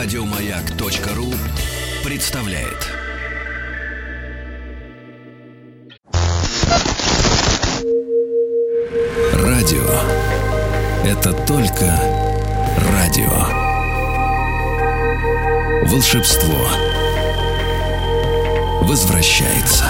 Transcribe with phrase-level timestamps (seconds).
[0.00, 1.34] Радиомаяк.ру
[2.08, 2.86] представляет.
[9.32, 9.90] Радио
[11.04, 12.00] это только
[12.92, 13.48] радио.
[15.88, 16.68] Волшебство
[18.82, 19.84] возвращается.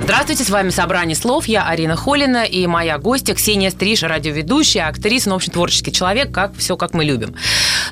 [0.00, 1.46] Здравствуйте, с вами «Собрание слов».
[1.46, 6.30] Я Арина Холина и моя гостья Ксения Стриж, радиоведущая, актриса, ну, в общем, творческий человек,
[6.30, 7.34] как все, как мы любим.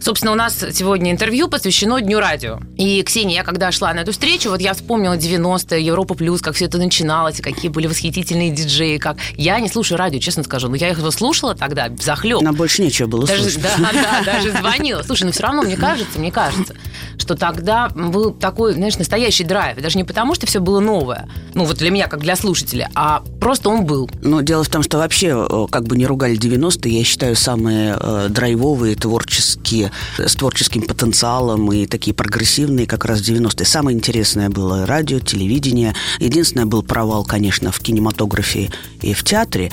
[0.06, 2.60] Собственно, у нас сегодня интервью посвящено Дню радио.
[2.77, 6.55] И, Ксения, я когда шла на эту встречу, вот я вспомнила 90-е, Европа Плюс, как
[6.55, 9.16] все это начиналось, и какие были восхитительные диджеи, как...
[9.37, 12.41] Я не слушаю радио, честно скажу, но я их слушала тогда захлеб.
[12.41, 13.62] Нам больше нечего было даже, слушать.
[13.62, 15.02] Да, да, даже звонила.
[15.02, 16.77] Слушай, но все равно мне кажется, мне кажется,
[17.19, 19.83] что тогда был такой, знаешь, настоящий драйв.
[19.83, 23.25] Даже не потому, что все было новое, ну вот для меня, как для слушателя, а
[23.41, 24.09] просто он был.
[24.23, 27.97] Но дело в том, что вообще, э, как бы не ругали 90-е, я считаю, самые
[27.98, 33.66] э, драйвовые, творческие, с творческим потенциалом и такие прогрессивные как раз 90-е.
[33.66, 35.94] Самое интересное было радио, телевидение.
[36.19, 38.70] Единственное, был провал, конечно, в кинематографе
[39.02, 39.70] и в театре.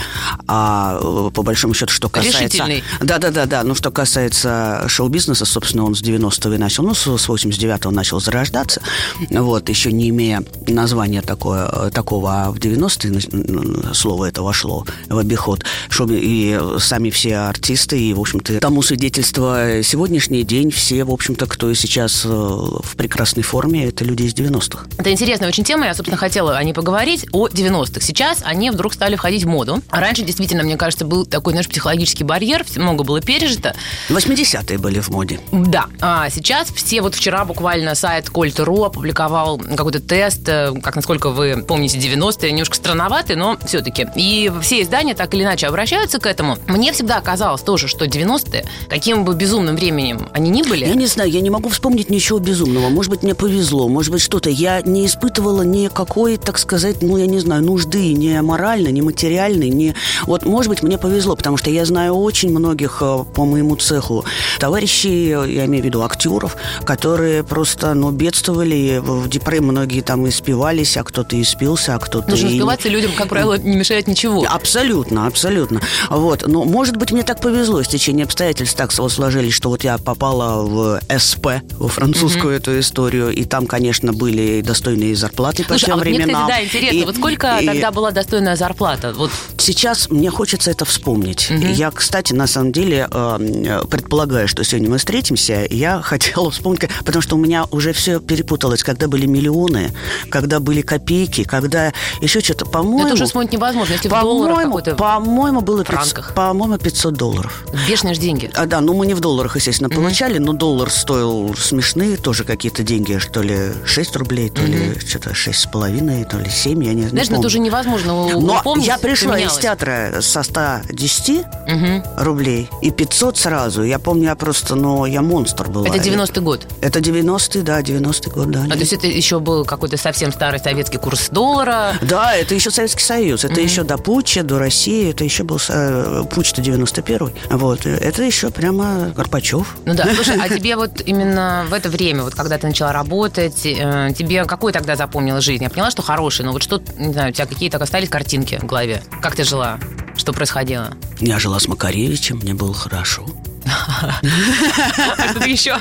[0.48, 2.44] А э, по большому счету, что касается...
[2.44, 2.84] Решительный.
[3.02, 3.64] Да-да-да.
[3.64, 6.84] Ну, что касается шоу-бизнеса, собственно, он с 90-го и начал.
[6.84, 8.82] Ну, с с 89-го начал зарождаться.
[9.30, 15.18] Вот, еще не имея названия такое, э, такого, а в 90-е слово это вошло в
[15.18, 15.64] обиход.
[15.90, 21.46] Шоу, и сами все артисты, и, в общем-то, тому свидетельство сегодняшний день все, в общем-то,
[21.46, 24.86] кто сейчас э, в прекрасной форме, это люди из 90-х.
[24.98, 25.86] Это интересная очень тема.
[25.86, 28.02] Я, собственно, хотела о ней поговорить, о 90-х.
[28.02, 29.82] Сейчас они вдруг стали входить в моду.
[29.90, 33.76] А раньше, действительно, мне кажется, был такой, знаешь, психологический барьер, много было пережито.
[34.10, 35.40] 80-е были в моде.
[35.52, 35.86] Да.
[36.02, 41.64] А сейчас все, вот вчера буквально сайт Кольт.ру опубликовал какой-то тест, э, как, насколько вы
[41.68, 44.08] помните, 90-е, немножко странноватый, но все-таки.
[44.16, 46.58] И все издания так или иначе обращаются к этому.
[46.68, 50.86] Мне всегда казалось тоже, что 90-е, каким бы безумным временем они ни были...
[50.86, 52.90] Я не знаю, я не могу вспомнить ничего безумного.
[52.90, 54.50] Может быть, мне повезло, может быть, что-то.
[54.50, 59.70] Я не испытывала никакой, так сказать, ну, я не знаю, нужды ни моральной, ни материальной,
[59.70, 59.96] ни...
[60.24, 64.26] Вот, может быть, мне повезло, потому что я знаю очень многих э, по моему цеху
[64.60, 66.56] товарищей, я имею в виду актеров,
[66.86, 72.30] которые просто, ну, бедствовали, в депре многие там испивались, а кто-то и спился, а кто-то
[72.32, 72.58] Нужно и...
[72.58, 74.46] спиваться людям, как правило, не мешает ничего.
[74.48, 75.82] Абсолютно, абсолютно.
[76.10, 76.46] Вот.
[76.48, 79.98] Но, может быть, мне так повезло, с течение обстоятельств так вот сложились, что вот я
[79.98, 81.48] попала в СП,
[81.80, 86.06] во французскую эту историю, и там, конечно, были достойные зарплаты по Слушай, а тем вот
[86.08, 86.48] мне, временам.
[86.48, 89.14] кстати, да, интересно, И- вот сколько и- тогда была достойная зарплата?
[89.16, 91.50] Вот Сейчас мне хочется это вспомнить.
[91.50, 97.22] Я, кстати, на самом деле, э, предполагаю, что сегодня мы встретимся, я хотела вспомнить, потому
[97.22, 99.92] что у меня уже все перепуталось, когда были миллионы,
[100.34, 103.06] когда были копейки, когда еще что-то, по-моему...
[103.06, 104.96] это уже вспомнить невозможно, если в По-моему, какой-то...
[104.96, 106.34] по-моему, было пятьсот- франках.
[106.34, 107.64] по-моему, 500 долларов.
[107.88, 108.50] Бешеные же деньги.
[108.56, 112.82] А, да, ну мы не в долларах, естественно, получали, но доллар стоил смешные тоже какие-то
[112.82, 116.94] деньги, что ли 6 рублей, то ли что-то шесть с половиной, то ли 7, я
[116.94, 117.46] не, не Знаешь, ну это помню.
[117.48, 118.88] уже невозможно Но упомнить.
[118.88, 122.04] я пришла из театра со 110 Мгм.
[122.18, 123.84] рублей и 500 сразу.
[123.84, 125.88] Я помню, я просто, ну, я монстр была.
[125.88, 126.66] Это 90-й год.
[126.82, 128.64] Это 90-й, да, 90-й год, да.
[128.68, 131.94] А, то есть это еще был какой-то совсем старый советский курс доллара.
[132.02, 136.24] Да, это еще Советский Союз, это еще до Путча, до России, это еще был э,
[136.30, 137.56] Путч-то 91-й.
[137.56, 139.76] Вот, это еще прямо Горбачев.
[139.86, 143.66] Ну да, слушай, а тебе вот именно в это время, вот когда ты начала работать,
[143.66, 145.64] э, тебе какой тогда запомнила жизнь?
[145.64, 148.66] Я поняла, что хороший, но вот что, не знаю, у тебя какие-то остались картинки в
[148.66, 149.04] голове?
[149.22, 149.80] Как ты жила?
[150.16, 150.94] Что происходило?
[151.20, 153.26] Я жила с Макаревичем, мне было хорошо.
[154.24, 155.78] Что-то еще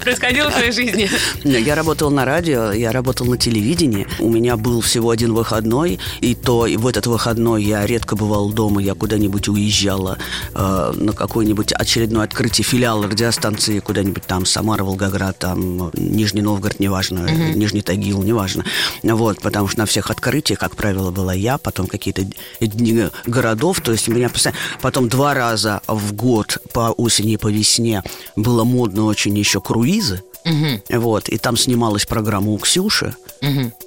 [0.00, 1.08] происходило в твоей жизни?
[1.44, 4.06] Я работал на радио, я работал на телевидении.
[4.18, 8.50] У меня был всего один выходной, и то и в этот выходной я редко бывал
[8.50, 10.18] дома, я куда-нибудь уезжала
[10.54, 17.28] э, на какое-нибудь очередное открытие филиала радиостанции куда-нибудь там, Самара, Волгоград, там, Нижний Новгород, неважно,
[17.54, 18.64] Нижний Тагил, неважно.
[19.02, 22.22] Вот, потому что на всех открытиях, как правило, была я, потом какие-то
[22.60, 24.58] дни городов, то есть меня постоянно...
[24.80, 28.02] Потом два раза в год по осени и по весне
[28.34, 30.22] было модно очень еще круизы.
[30.90, 33.14] Вот, и там снималась программа у Ксюши.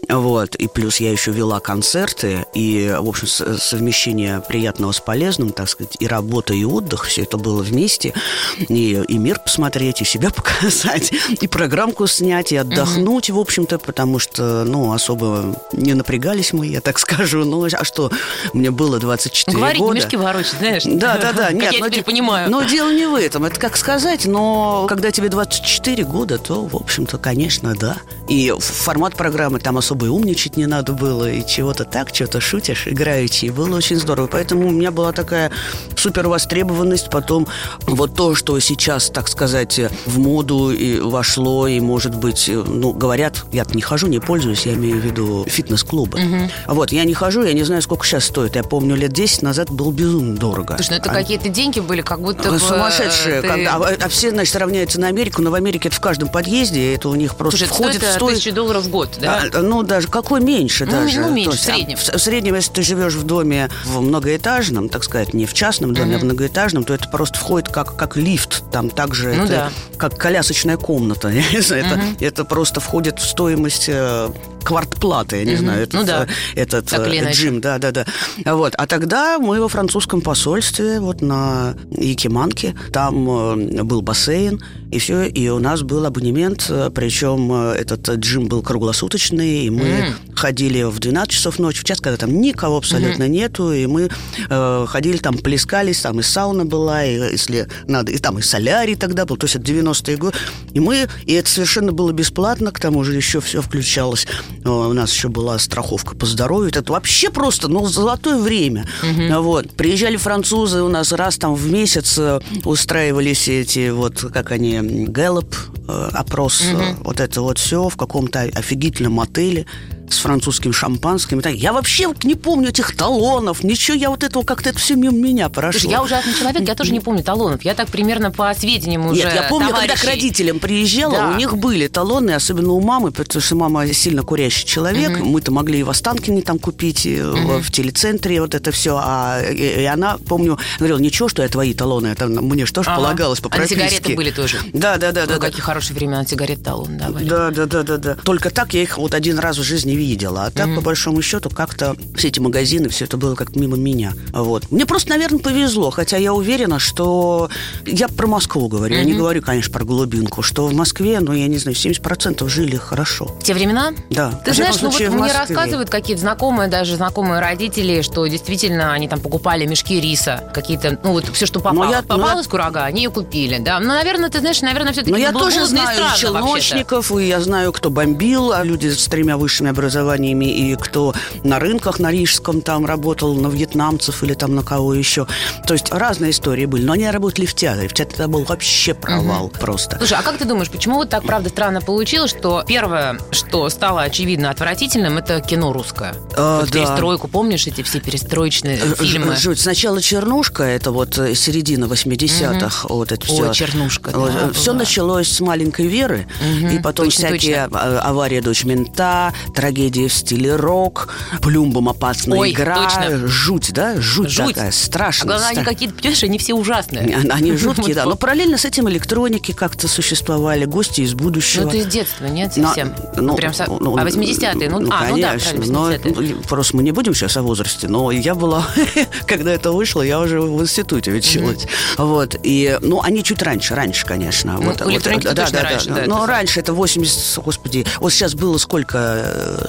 [0.09, 5.69] Вот, и плюс я еще вела концерты, и, в общем, совмещение приятного с полезным, так
[5.69, 8.13] сказать, и работа, и отдых, все это было вместе.
[8.57, 11.11] И, и мир посмотреть, и себя показать,
[11.41, 16.81] и программку снять, и отдохнуть, в общем-то, потому что, ну, особо не напрягались мы, я
[16.81, 17.45] так скажу.
[17.45, 18.11] Ну, а что,
[18.53, 19.95] мне было 24 Говорить, года.
[19.95, 20.83] мешки ворочать, знаешь?
[20.85, 21.51] Да, да, да.
[21.51, 22.49] Нет, я но теперь де- понимаю.
[22.49, 23.45] Но дело не в этом.
[23.45, 27.97] Это как сказать, но когда тебе 24 года, то, в общем-то, конечно, да.
[28.27, 32.88] И формат программы там особо и умничать не надо было, и чего-то так, чего-то шутишь,
[32.88, 34.27] играете, и было очень здорово.
[34.27, 35.51] Поэтому у меня была такая
[35.95, 37.09] супер востребованность.
[37.09, 37.47] Потом
[37.81, 43.45] вот то, что сейчас, так сказать, в моду и вошло, и, может быть, ну, говорят,
[43.51, 46.19] я не хожу, не пользуюсь, я имею в виду фитнес-клубы.
[46.19, 46.74] Угу.
[46.75, 48.56] Вот, я не хожу, я не знаю, сколько сейчас стоит.
[48.56, 50.75] Я помню, лет 10 назад было безумно дорого.
[50.75, 51.13] Слушай, ну это а...
[51.13, 52.59] какие-то деньги были, как будто бы...
[52.59, 53.42] Сумасшедшие.
[53.42, 53.47] Ты...
[53.47, 56.94] Когда, а, а все, значит, равняются на Америку, но в Америке это в каждом подъезде,
[56.94, 58.35] это у них просто Слушай, входит стоит, стоит...
[58.35, 59.28] тысячу долларов в год, да?
[59.29, 61.21] А, ну, даже какой меньше ну, даже.
[61.21, 61.97] Ну, меньше, есть, в среднем.
[61.97, 65.53] А, в, в среднем, если ты живешь в доме в многоэтажном, так сказать, не в
[65.53, 66.17] частном доме, mm-hmm.
[66.17, 68.63] а в многоэтажном, то это просто входит как, как лифт.
[68.71, 69.71] Там также ну, это да.
[69.97, 71.29] как колясочная комната.
[71.59, 72.15] Знаю, mm-hmm.
[72.15, 74.29] это, это просто входит в стоимость э,
[74.69, 75.57] квартплаты, я не mm-hmm.
[75.57, 76.27] знаю, этот, ну, да.
[76.54, 78.06] этот так э, джим, да, да, да.
[78.45, 78.75] Вот.
[78.77, 84.62] А тогда мы во французском посольстве, вот на Якиманке, там э, был бассейн,
[84.92, 89.86] и все, и у нас был абонемент, э, причем этот джим был круглосуточный, и мы
[89.86, 90.36] mm.
[90.36, 93.30] ходили в 12 часов ночи, в час, когда там никого абсолютно mm-hmm.
[93.30, 94.12] нету, и мы
[94.50, 98.95] э, ходили там, плескались, там и сауна была, и если надо, и там и солярий
[98.95, 100.38] тогда был, то есть это 90-е годы,
[100.74, 104.27] и мы, и это совершенно было бесплатно, к тому же еще все включалось
[104.65, 106.71] у нас еще была страховка по здоровью.
[106.73, 108.88] Это вообще просто, ну, золотое время.
[109.03, 109.41] Угу.
[109.41, 109.71] Вот.
[109.71, 115.56] Приезжали французы у нас раз там в месяц э, устраивались эти вот, как они, Гэллоп,
[115.88, 116.83] э, опрос, угу.
[117.03, 119.65] вот это вот все в каком-то офигительном отеле
[120.13, 121.41] с французским шампанским.
[121.45, 125.15] Я вообще вот не помню этих талонов, ничего, я вот этого как-то это все мимо
[125.15, 125.79] меня прошло.
[125.79, 127.63] Слушай, я ужасный человек, я тоже не помню талонов.
[127.63, 129.94] Я так примерно по сведениям уже Нет, я помню, товарищей...
[129.94, 131.29] когда к родителям приезжала, да.
[131.29, 135.17] у них были талоны, особенно у мамы, потому что мама сильно курящий человек.
[135.17, 135.25] Угу.
[135.25, 137.59] Мы-то могли и в Останкине там купить, и угу.
[137.61, 139.00] в телецентре вот это все.
[139.01, 142.89] А и, и она, помню, говорила, ничего, что я твои талоны, это мне что же
[142.89, 143.00] ага.
[143.00, 143.75] полагалось по прописке.
[143.75, 144.59] А сигареты были тоже?
[144.73, 145.21] Да, да, да.
[145.21, 145.63] Ну, да какие да.
[145.63, 147.25] хорошие времена сигарет талон давали.
[147.25, 148.15] Да, да, да, да, да.
[148.23, 150.45] Только так я их вот один раз в жизни видела.
[150.45, 153.75] А так, угу по большому счету, как-то все эти магазины, все это было как мимо
[153.75, 154.13] меня.
[154.31, 154.71] Вот.
[154.71, 157.49] Мне просто, наверное, повезло, хотя я уверена, что...
[157.85, 158.99] Я про Москву говорю, mm-hmm.
[158.99, 162.77] я не говорю, конечно, про глубинку, что в Москве, ну, я не знаю, 70% жили
[162.77, 163.25] хорошо.
[163.25, 163.91] В те времена?
[164.09, 164.31] Да.
[164.45, 169.19] Ты знаешь, ну вот мне рассказывают какие-то знакомые, даже знакомые родители, что действительно они там
[169.19, 173.03] покупали мешки риса, какие-то, ну, вот все, что попало, я, попало ну, из курага, они
[173.03, 173.79] ее купили, да.
[173.81, 177.89] Ну, наверное, ты знаешь, наверное, все-таки Но я тоже знаю челночников, и я знаю, кто
[177.89, 181.13] бомбил, а люди с тремя высшими образованиями и кто
[181.44, 185.27] на рынках на Рижском там работал, на вьетнамцев или там на кого еще.
[185.68, 187.88] То есть разные истории были, но они работали в театре.
[187.88, 189.57] В театре это был вообще провал угу.
[189.59, 189.97] просто.
[189.97, 194.01] Слушай, а как ты думаешь, почему вот так, правда, странно получилось, что первое, что стало
[194.01, 196.13] очевидно отвратительным, это кино русское?
[196.35, 196.80] А, вот да.
[196.80, 199.35] Перестройку, помнишь эти все перестроечные э, фильмы?
[199.35, 199.59] Жуть.
[199.59, 202.95] Сначала «Чернушка», это вот э, середина 80-х, угу.
[202.95, 203.47] вот это все.
[203.47, 204.80] Ой, «Чернушка», да, Все была.
[204.80, 206.68] началось с «Маленькой Веры», угу.
[206.68, 207.80] и потом точно, всякие точно.
[207.80, 211.09] А, «Авария дочь мента», трагедии в стиле рок,
[211.41, 212.83] плюмбом опасная Ой, игра.
[212.83, 213.27] Точно.
[213.27, 213.99] Жуть, да?
[213.99, 214.55] Жуть, Жуть.
[214.55, 215.35] такая, страшная.
[215.35, 217.17] А главное, они какие-то, понимаешь, они все ужасные.
[217.29, 218.05] Они жуткие, да.
[218.05, 221.63] Но параллельно с этим электроники как-то существовали, гости из будущего.
[221.63, 222.93] Ну, это из детства, нет, совсем?
[223.15, 223.67] Ну, Прям со...
[223.67, 224.69] ну, а 80-е?
[224.69, 228.11] Ну, ну, а, конечно, ну да, но просто мы не будем сейчас о возрасте, но
[228.11, 228.67] я была,
[229.27, 231.67] когда это вышло, я уже в институте училась.
[231.97, 234.53] Вот, и, ну, они чуть раньше, раньше, конечно.
[234.53, 235.95] Ну, вот, электроники вот, точно да, раньше, да.
[235.95, 239.69] да но раньше это 80, господи, вот сейчас было сколько,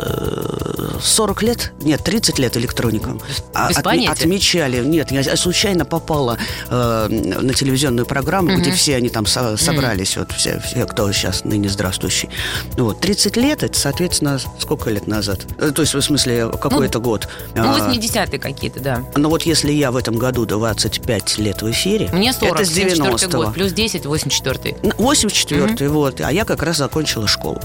[1.03, 1.73] 40 лет?
[1.81, 3.21] Нет, 30 лет электроникам.
[3.55, 4.13] А, Без от, понятия.
[4.13, 4.85] Отмечали.
[4.85, 6.39] Нет, я случайно попала
[6.69, 8.61] э, на телевизионную программу, угу.
[8.61, 10.27] где все они там со- собрались, угу.
[10.27, 12.29] вот все, все, кто сейчас ныне здравствующий.
[12.77, 15.41] Вот, 30 лет, это, соответственно, сколько лет назад?
[15.59, 17.29] Э, то есть, в смысле, какой это ну, год?
[17.55, 19.05] Ну, 80-е какие-то, да.
[19.17, 22.73] Ну, вот если я в этом году 25 лет в эфире, Мне 40, это с
[22.73, 25.95] 90 год, плюс 10, 84 84 угу.
[25.95, 26.21] вот.
[26.21, 27.61] А я как раз закончила школу.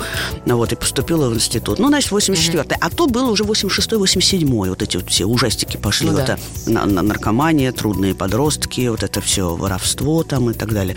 [0.46, 1.80] Вот, и поступила в институт.
[1.80, 2.76] Ну, значит, 84 угу.
[2.80, 6.08] А то было уже 86-87 вот эти вот все ужастики пошли.
[6.10, 6.38] Ну, вот да.
[6.66, 10.96] на, на наркомания, трудные подростки, вот это все воровство там и так далее.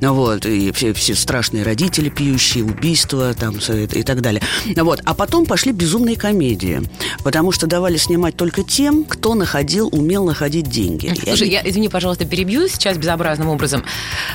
[0.00, 4.42] Вот, и все, все страшные родители пьющие, убийства там и, и так далее.
[4.76, 6.82] Вот, а потом пошли безумные комедии,
[7.22, 11.12] потому что давали снимать только тем, кто находил, умел находить деньги.
[11.24, 13.84] Слушай, я, извини, пожалуйста, перебью сейчас безобразным образом.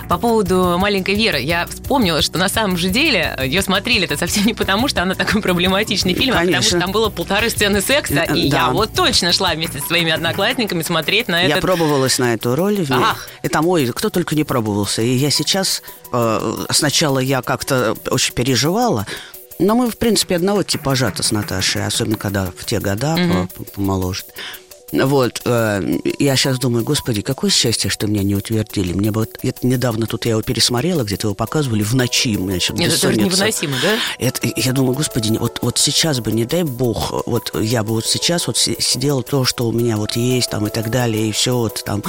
[0.08, 4.46] По поводу маленькой Веры, я вспомнила, что на самом же деле ее смотрели это совсем
[4.46, 6.58] не потому, что она такой проблематичный фильм, Конечно.
[6.58, 8.58] потому что там было полторы сцены секса, и да.
[8.58, 11.56] я вот точно шла вместе со своими одноклассниками смотреть на это.
[11.56, 12.86] Я пробовалась на эту роль.
[12.90, 13.28] Ах.
[13.44, 15.02] И там, ой, кто только не пробовался.
[15.02, 19.06] И я сейчас, э, сначала я как-то очень переживала,
[19.60, 23.72] но мы, в принципе, одного типажа-то с Наташей, особенно когда в те года mm-hmm.
[23.76, 24.24] помоложе.
[24.92, 28.94] Вот, э, я сейчас думаю, господи, какое счастье, что меня не утвердили.
[28.94, 32.38] Мне бы это недавно тут я его пересмотрела, где-то его показывали в ночи.
[32.38, 33.98] У меня что Нет, это невыносимо, да?
[34.20, 38.06] Это, я думаю, господи, вот, вот сейчас бы, не дай бог, вот я бы вот
[38.06, 41.58] сейчас вот сидела то, что у меня вот есть там и так далее, и все
[41.58, 42.04] вот там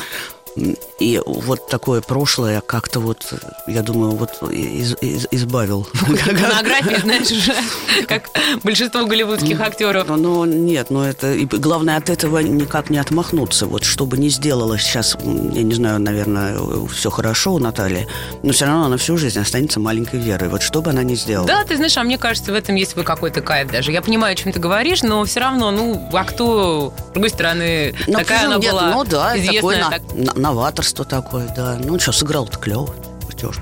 [0.56, 3.32] и вот такое прошлое как-то вот,
[3.66, 5.86] я думаю, вот из, из, избавил.
[6.00, 7.54] Порнография, знаешь, уже
[8.08, 8.28] как
[8.62, 10.08] большинство голливудских актеров.
[10.08, 11.32] Но, но нет, но это...
[11.32, 13.66] И главное, от этого никак не отмахнуться.
[13.66, 18.06] Вот чтобы не сделала сейчас, я не знаю, наверное, все хорошо у Натальи,
[18.42, 20.48] но все равно она всю жизнь останется маленькой Верой.
[20.48, 21.46] Вот что бы она ни сделала.
[21.46, 23.90] Да, ты знаешь, а мне кажется, в этом есть свой какой-то кайф даже.
[23.90, 27.94] Я понимаю, о чем ты говоришь, но все равно, ну, а кто, с другой стороны,
[28.06, 29.90] такая она была ну, да, известная.
[29.90, 31.78] Такой, так новаторство такое, да.
[31.82, 32.94] Ну, что, сыграл-то клево.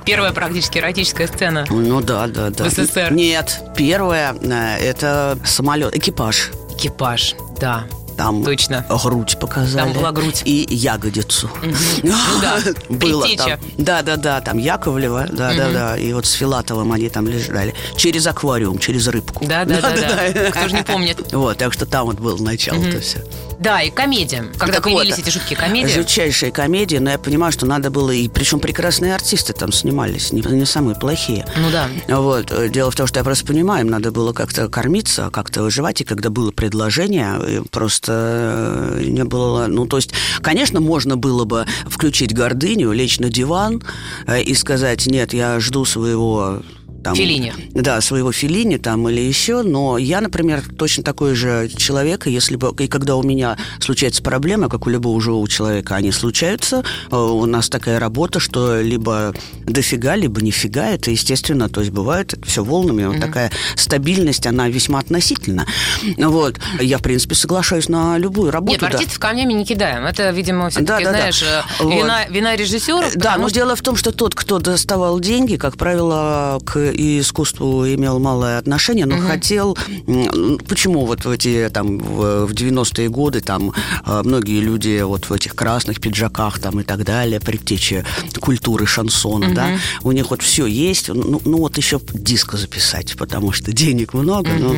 [0.05, 1.65] Первая практически эротическая сцена.
[1.71, 2.65] Ну да, да, да.
[2.65, 3.13] В СССР.
[3.13, 6.51] Нет, первая э, это самолет, экипаж.
[6.77, 7.87] Экипаж, да.
[8.21, 8.85] Там Точно.
[9.03, 9.83] грудь показали.
[9.83, 10.43] Там была грудь.
[10.45, 11.51] И ягодицу.
[12.03, 12.13] Ну
[12.43, 12.59] да,
[12.91, 13.59] Было там.
[13.79, 15.97] Да, да, да, там Яковлева, да, да, да.
[15.97, 17.75] И вот с Филатовым они там лежали.
[17.97, 19.47] Через аквариум, через рыбку.
[19.47, 19.81] Да, да,
[20.35, 20.51] да.
[20.51, 21.33] Кто же не помнит.
[21.33, 23.25] Вот, так что там вот было начало-то все.
[23.59, 24.45] Да, и комедия.
[24.59, 25.95] Когда появились эти шутки, комедия.
[25.95, 30.41] Жутчайшая комедия, но я понимаю, что надо было, и причем прекрасные артисты там снимались, не,
[30.41, 31.47] не самые плохие.
[31.57, 31.89] Ну да.
[32.09, 32.53] Вот.
[32.71, 36.05] Дело в том, что я просто понимаю, им надо было как-то кормиться, как-то выживать, и
[36.05, 39.67] когда было предложение, просто э, не было...
[39.67, 40.13] Ну, то есть,
[40.43, 43.83] конечно, можно было бы включить гордыню, лечь на диван
[44.27, 46.63] э, и сказать, нет, я жду своего
[47.01, 47.53] там, Филини.
[47.73, 52.57] Да, своего Филини там или еще, но я, например, точно такой же человек, и если
[52.57, 57.17] бы, и когда у меня случается проблема, как у любого живого человека, они случаются, э,
[57.17, 62.65] у нас такая работа, что либо дофига, либо нифига, это естественно, то есть бывает все
[62.65, 63.13] волнами, mm-hmm.
[63.13, 65.67] вот такая стабильность, она весьма относительна.
[66.17, 68.73] Вот, я, в принципе, соглашаюсь на любую работу.
[68.73, 69.29] Нет, артистов да.
[69.29, 71.65] камнями не кидаем, это, видимо, все-таки, да, да, знаешь, да.
[71.81, 72.35] Э, вина, вот.
[72.35, 73.09] вина режиссера.
[73.15, 73.55] Да, но что...
[73.55, 78.59] дело в том, что тот, кто доставал деньги, как правило, к и искусству имел малое
[78.59, 79.27] отношение, но угу.
[79.27, 79.77] хотел...
[80.69, 83.73] Почему вот в эти там в 90-е годы там
[84.05, 88.05] а, многие люди вот в этих красных пиджаках там и так далее, предтечи
[88.41, 89.55] культуры шансона, угу.
[89.55, 94.15] да, у них вот все есть, ну, ну вот еще диско записать, потому что денег
[94.15, 94.59] много, угу.
[94.59, 94.77] но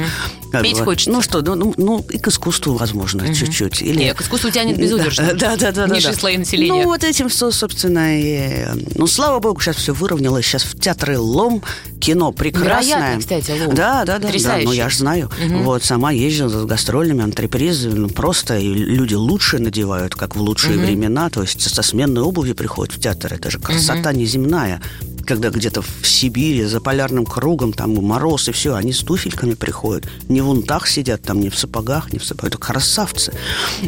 [0.53, 1.11] как Петь бы, хочется.
[1.11, 3.35] Ну что, ну, ну, ну и к искусству, возможно, угу.
[3.35, 3.81] чуть-чуть.
[3.81, 3.99] Или...
[3.99, 5.33] Нет, к искусству тянет безудержно.
[5.35, 5.87] Да, да, да.
[5.87, 6.73] Низшие да, слои населения.
[6.73, 8.67] Ну вот этим, собственно, и...
[8.95, 10.45] Ну, слава богу, сейчас все выровнялось.
[10.45, 11.63] Сейчас в театры лом,
[12.03, 12.83] кино прекрасное.
[12.83, 13.75] Невероятно, кстати, лом.
[13.75, 14.29] Да, да, да.
[14.29, 15.31] да ну, я же знаю.
[15.47, 15.59] Угу.
[15.63, 17.91] Вот, сама ездила с гастрольными, антрепризы.
[17.91, 20.87] Ну, просто и люди лучше надевают, как в лучшие угу.
[20.87, 21.31] времена.
[21.31, 23.35] То есть со сменной обуви приходят в театр.
[23.35, 24.19] Это же красота угу.
[24.19, 24.83] неземная
[25.25, 30.09] когда где-то в Сибири за полярным кругом, там мороз и все, они с туфельками приходят.
[30.29, 32.51] Не в унтах сидят, там не в сапогах, не в сапогах.
[32.51, 33.33] Это красавцы.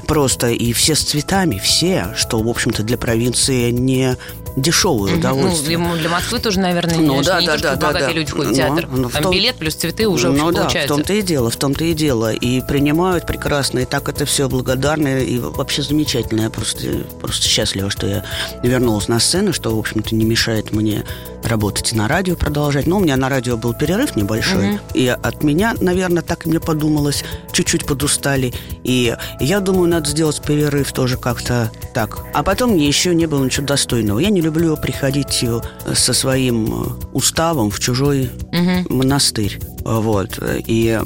[0.06, 4.16] Просто и все с цветами, все, что, в общем-то, для провинции не
[4.56, 5.78] дешевое удовольствие.
[5.78, 8.12] Ну, для Москвы тоже, наверное, ну, не, да, не да, то, что да, богатые да.
[8.12, 8.88] люди ходят в театр.
[8.90, 9.32] Но, ну, Там том...
[9.32, 10.94] билет плюс цветы уже ну, да, получается.
[10.94, 12.32] в том-то и дело, в том-то и дело.
[12.32, 16.42] И принимают прекрасно, и так это все благодарно, и вообще замечательно.
[16.42, 16.86] Я просто,
[17.20, 18.24] просто счастлива, что я
[18.62, 21.04] вернулась на сцену, что, в общем-то, не мешает мне
[21.42, 22.86] работать и на радио продолжать.
[22.86, 24.80] Но у меня на радио был перерыв небольшой, угу.
[24.94, 28.54] и от меня, наверное, так и мне подумалось, чуть-чуть подустали.
[28.84, 32.24] И я думаю, надо сделать перерыв тоже как-то так.
[32.32, 34.18] А потом мне еще не было ничего достойного.
[34.18, 35.60] Я не люблю приходить э,
[35.94, 38.94] со своим э, уставом в чужой угу.
[38.94, 39.58] монастырь.
[39.84, 40.38] Вот.
[40.66, 40.98] И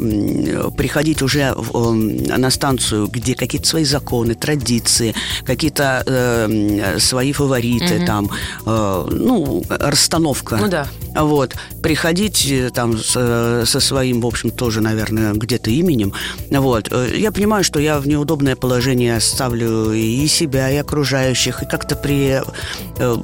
[0.76, 5.14] приходить уже на станцию, где какие-то свои законы, традиции,
[5.44, 8.06] какие-то э, свои фавориты, угу.
[8.06, 8.30] там,
[8.66, 10.56] э, ну, расстановка.
[10.56, 10.86] Ну да.
[11.14, 11.54] Вот.
[11.82, 16.12] Приходить э, там с, со своим, в общем, тоже, наверное, где-то именем.
[16.50, 16.92] Вот.
[17.14, 22.40] Я понимаю, что я в неудобное положение ставлю и себя, и окружающих, и как-то при,
[22.98, 23.16] э,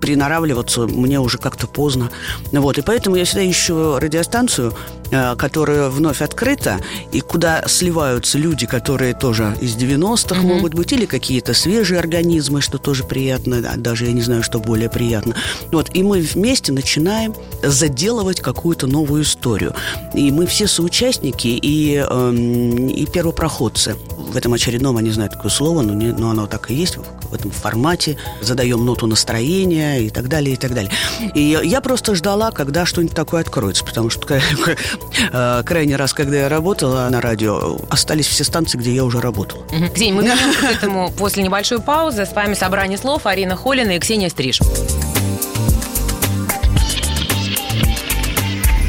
[0.00, 2.10] приноравливаться мне уже как-то поздно.
[2.52, 2.78] Вот.
[2.78, 4.74] И поэтому я всегда ищу радиостанцию,
[5.10, 6.80] которая вновь открыта,
[7.12, 10.42] и куда сливаются люди, которые тоже из 90-х mm-hmm.
[10.42, 14.90] могут быть, или какие-то свежие организмы, что тоже приятно, даже я не знаю, что более
[14.90, 15.34] приятно.
[15.72, 15.90] Вот.
[15.94, 19.74] И мы вместе начинаем заделывать какую-то новую историю.
[20.14, 23.96] И мы все соучастники и, э, и первопроходцы.
[24.16, 26.98] В этом очередном, я не знаю такое слово, но, не, но оно так и есть
[27.30, 28.16] в этом формате.
[28.40, 30.90] Задаем ноту настроения и так далее, и так далее.
[31.34, 34.40] И я просто ждала, когда что-нибудь такое откроется, потому что
[35.32, 39.64] э, крайний раз, когда я работала на радио, остались все станции, где я уже работала.
[39.94, 42.26] День, мы вернемся к этому после небольшой паузы.
[42.26, 44.60] С вами собрание слов Арина Холина и Ксения Стриж.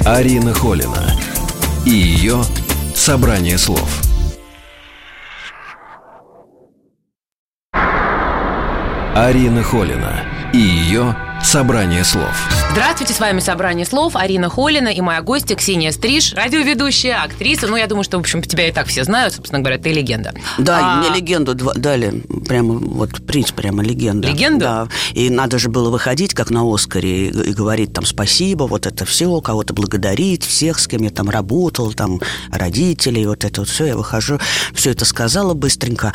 [0.05, 1.15] Арина Холина
[1.85, 2.41] и ее
[2.95, 4.01] «Собрание слов».
[9.15, 10.23] Арина Холина
[10.53, 12.29] и ее «Собрание слов».
[12.71, 14.15] Здравствуйте, с вами «Собрание слов».
[14.15, 17.65] Арина Холина и моя гостья Ксения Стриж, радиоведущая, актриса.
[17.67, 20.33] Ну, я думаю, что, в общем, тебя и так все знают, собственно говоря, ты легенда.
[20.59, 24.27] Да, А, мне легенду дали, прямо вот приз, прямо легенда.
[24.27, 24.59] Легенду?
[24.59, 28.85] Да, и надо же было выходить, как на Оскаре, и, и говорить там спасибо, вот
[28.85, 32.19] это все, кого-то благодарить, всех, с кем я там работал, там
[32.51, 34.39] родителей, вот это вот все, я выхожу,
[34.73, 36.13] все это сказала быстренько.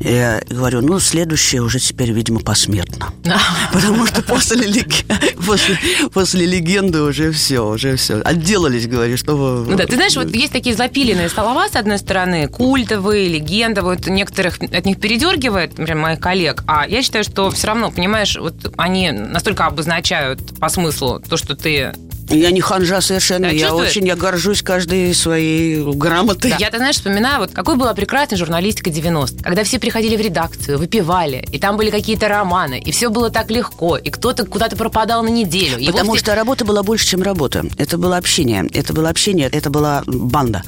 [0.00, 3.12] Я говорю, ну, следующее уже теперь, видимо, посмертно.
[3.72, 5.04] Потому что после, лег-
[5.46, 5.78] после,
[6.12, 8.20] после легенды уже все, уже все.
[8.20, 9.64] Отделались, говорю, что...
[9.68, 14.06] Ну да, ты знаешь, вот есть такие запиленные слова, с одной стороны, культовые, легенда, вот
[14.06, 18.54] некоторых от них передергивает, например, моих коллег, а я считаю, что все равно, понимаешь, вот
[18.76, 21.92] они настолько обозначают по смыслу то, что ты...
[22.28, 23.48] Я не ханжа совершенно.
[23.48, 26.54] Да, я очень, я горжусь каждой своей грамотой.
[26.58, 30.78] Я, ты знаешь, вспоминаю, вот какой была прекрасная журналистика 90 когда все приходили в редакцию,
[30.78, 35.22] выпивали, и там были какие-то романы, и все было так легко, и кто-то куда-то пропадал
[35.22, 35.78] на неделю.
[35.78, 37.64] и Потому вовсе- что работа была больше, чем работа.
[37.76, 38.66] Это было общение.
[38.72, 40.62] Это было общение, это была банда.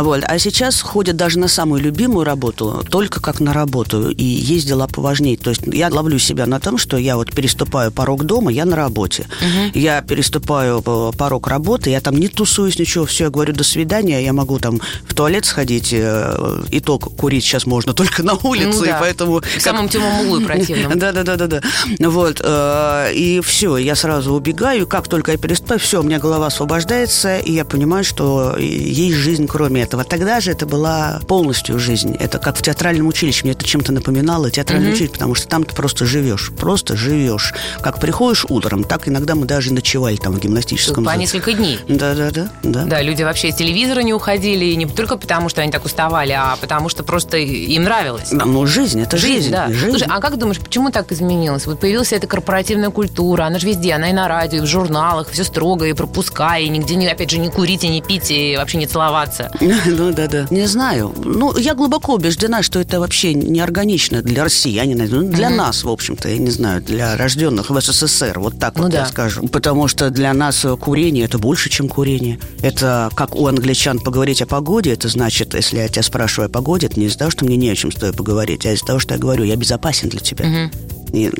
[0.00, 0.22] Вот.
[0.24, 4.10] А сейчас ходят даже на самую любимую работу, только как на работу.
[4.10, 5.36] И есть дела поважнее.
[5.36, 8.76] То есть я ловлю себя на том, что я вот переступаю порог дома, я на
[8.76, 9.26] работе.
[9.74, 14.32] Я переступаю порог работы, я там не тусуюсь, ничего, все, я говорю до свидания, я
[14.32, 18.84] могу там в туалет сходить, э, и то курить сейчас можно только на улице, Ну
[18.84, 18.98] и да.
[19.00, 19.40] поэтому...
[19.40, 20.92] В самом темном углу и противном.
[21.02, 21.60] Да, да, да, да, да.
[22.08, 22.40] Вот.
[22.44, 24.86] э, И все, я сразу убегаю.
[24.86, 29.46] Как только я переступаю, все, у меня голова освобождается, и я понимаю, что есть жизнь
[29.48, 30.04] кроме этого.
[30.04, 32.14] Тогда же это была полностью жизнь.
[32.20, 33.40] Это как в театральном училище.
[33.44, 36.50] Мне это чем-то напоминало театральное училище, потому что там ты просто живешь.
[36.56, 37.54] Просто живешь.
[37.80, 41.20] Как приходишь утром, так иногда мы даже ночевали там в гимнастическом По зале.
[41.20, 41.78] несколько дней.
[41.88, 42.84] Да, да, да, да.
[42.84, 46.32] Да, люди вообще из телевизора не уходили, и не только потому, что они так уставали,
[46.32, 48.28] а потому что просто им нравилось.
[48.30, 49.50] Да, Ну, жизнь, это жизнь.
[49.50, 49.68] да.
[49.68, 49.90] жизнь.
[49.90, 51.66] Слушай, а как думаешь, почему так изменилось?
[51.66, 55.30] Вот появилась эта корпоративная культура, она же везде, она и на радио, и в журналах,
[55.30, 58.56] все строго, и пропуска, и нигде, не, опять же, не курить, и не пить, и
[58.56, 59.50] вообще не целоваться.
[59.86, 60.46] Ну да, да.
[60.50, 61.12] Не знаю.
[61.24, 65.88] Ну, я глубоко убеждена, что это вообще не органично для знаю, ну, для нас, в
[65.88, 69.46] общем-то, я не знаю, для рожденных в СССР, вот так Ну вот я скажу.
[69.48, 72.38] Потому что для нас э, курение это больше, чем курение.
[72.60, 76.88] Это как у англичан поговорить о погоде, это значит, если я тебя спрашиваю о погоде,
[76.88, 78.98] это не из-за того, что мне не о чем с тобой поговорить, а из-за того,
[78.98, 80.70] что я говорю, я безопасен для тебя.
[81.12, 81.30] И,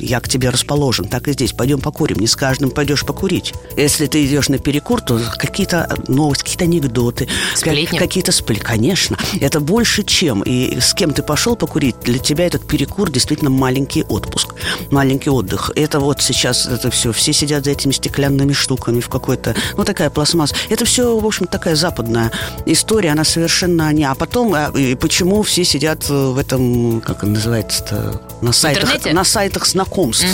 [0.00, 1.52] я к тебе расположен, так и здесь.
[1.52, 2.18] Пойдем покурим.
[2.18, 3.54] Не с каждым пойдешь покурить.
[3.76, 7.86] Если ты идешь на перекур, то какие-то новости, какие-то анекдоты, Сплетни.
[7.86, 8.62] как- какие-то сплетни.
[8.64, 10.42] Конечно, это больше чем.
[10.42, 14.54] И с кем ты пошел покурить, для тебя этот перекур действительно маленький отпуск,
[14.90, 15.70] маленький отдых.
[15.74, 20.10] Это вот сейчас это все, все сидят за этими стеклянными штуками в какой-то, ну такая
[20.10, 20.54] пластмасса.
[20.68, 22.30] Это все, в общем, такая западная
[22.66, 24.04] история, она совершенно не.
[24.04, 28.97] А потом, а, и почему все сидят э, в этом, как он называется-то, на сайтах,
[28.98, 29.12] интернете?
[29.18, 30.26] на сайтах знакомств,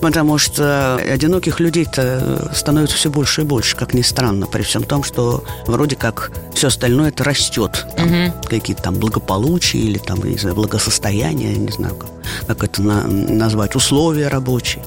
[0.00, 5.02] потому что одиноких людей-то становится все больше и больше, как ни странно, при всем том,
[5.02, 10.54] что вроде как все остальное это растет, Там какие-то там благополучие или там, не знаю,
[10.56, 12.08] благосостояние, не знаю, как,
[12.46, 14.82] как это на- назвать, условия рабочие,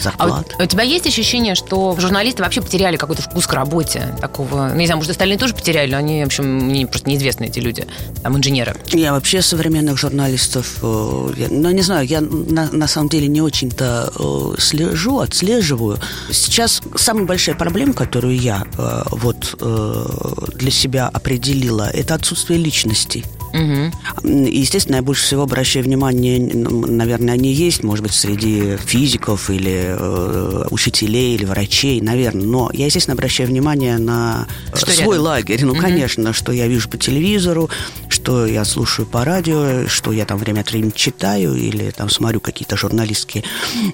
[0.00, 0.54] А зарплаты.
[0.58, 4.14] вот у тебя есть ощущение, что журналисты вообще потеряли какой-то вкус к работе?
[4.20, 7.44] Такого, ну, не знаю, может, остальные тоже потеряли, но они, в общем, мне просто неизвестны
[7.44, 7.86] эти люди,
[8.22, 8.76] там, инженеры.
[8.92, 13.40] Я вообще современных журналистов, э, я, ну, не знаю, я на, на самом деле не
[13.40, 15.98] очень-то э, слежу, отслеживаю.
[16.30, 19.56] Сейчас самая большая проблема, которую я э, вот
[20.54, 23.24] для себя определила, это отсутствие личности.
[24.24, 29.50] И, Естественно, я больше всего обращаю внимание, ну, наверное, они есть, может быть, среди физиков
[29.50, 32.46] или э, учителей или врачей, наверное.
[32.46, 35.24] Но я, естественно, обращаю внимание на э, Что свой рядом?
[35.24, 35.64] лагерь.
[35.64, 37.70] Ну, конечно, что я вижу по телевизору,
[38.08, 42.40] что я слушаю по радио, что я там время от времени читаю или там смотрю
[42.40, 43.44] какие-то журналистские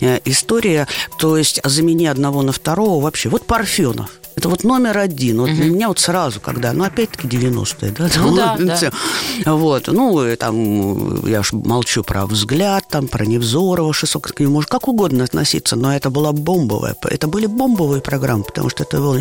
[0.00, 0.86] э, истории.
[1.18, 3.28] То есть замене одного на второго вообще.
[3.28, 4.21] Вот Парфенов.
[4.36, 5.40] Это вот номер один.
[5.40, 8.08] Вот для меня вот сразу, когда, ну, опять-таки 90-е, да?
[8.16, 9.52] Ну да, да.
[9.52, 14.70] Вот, ну, там, я уж молчу про взгляд, там, про Невзорова, 600, к нему может
[14.70, 19.20] как угодно относиться, но это была бомбовая, это были бомбовые программы, потому что это было...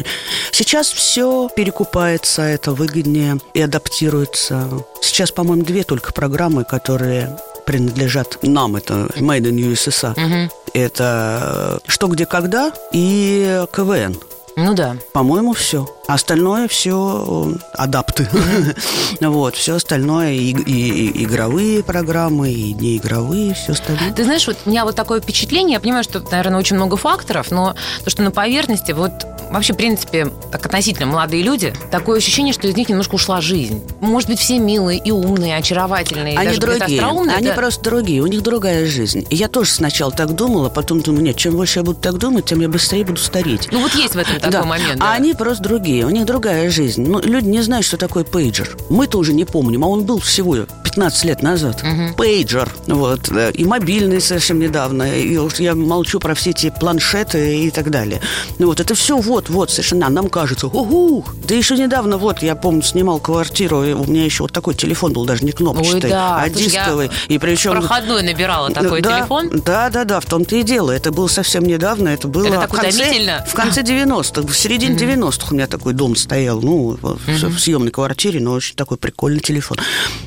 [0.52, 4.69] Сейчас все перекупается, это выгоднее и адаптируется.
[5.02, 10.50] Сейчас, по-моему, две только программы, которые принадлежат нам, это Made in USSR.
[10.74, 14.17] Это «Что, где, когда» и КВН.
[14.56, 14.98] Ну да.
[15.14, 15.88] По-моему, все.
[16.08, 18.28] Остальное все адапты.
[19.22, 24.12] вот, все остальное и, и- и игровые программы, и неигровые, все остальное.
[24.14, 27.50] Ты знаешь, вот у меня вот такое впечатление, я понимаю, что, наверное, очень много факторов,
[27.52, 29.12] но то, что на поверхности, вот
[29.52, 33.82] вообще, в принципе, так относительно молодые люди, такое ощущение, что из них немножко ушла жизнь.
[34.00, 37.02] Может быть, все милые и умные, очаровательные, Они даже другие.
[37.02, 37.54] Они да.
[37.54, 38.22] просто другие.
[38.22, 39.26] У них другая жизнь.
[39.30, 42.46] И я тоже сначала так думала, потом думаю, нет, чем больше я буду так думать,
[42.46, 43.68] тем я быстрее буду стареть.
[43.72, 44.64] Ну вот есть в этом такой Да.
[44.64, 45.02] момент.
[45.02, 45.14] А да.
[45.14, 47.06] они просто другие, у них другая жизнь.
[47.08, 48.78] Ну, люди не знают, что такое пейджер.
[48.90, 51.84] Мы тоже не помним, а он был всего 15 лет назад.
[52.18, 52.70] Пейджер.
[52.88, 53.30] Вот.
[53.30, 53.50] да.
[53.50, 55.04] И мобильный совсем недавно.
[55.04, 58.22] И уж я молчу про все эти планшеты и так далее.
[58.60, 60.08] Ну вот это все вот-вот совершенно.
[60.08, 61.25] А Нам кажется, угу.
[61.47, 65.13] Да еще недавно, вот, я помню, снимал квартиру, и у меня еще вот такой телефон
[65.13, 66.38] был, даже не кнопочный, Ой, да.
[66.38, 67.12] а Слушай, я дисковый.
[67.27, 67.71] И причем...
[67.71, 69.49] Проходной набирала такой да, телефон.
[69.65, 70.91] Да, да, да, в том-то и дело.
[70.91, 72.10] Это было совсем недавно.
[72.10, 73.45] Это было Это в так конце, утомительно.
[73.47, 74.47] в конце 90-х.
[74.47, 76.62] В середине 90-х у меня такой дом стоял.
[76.62, 79.77] Ну, в, в съемной квартире, но очень такой прикольный телефон.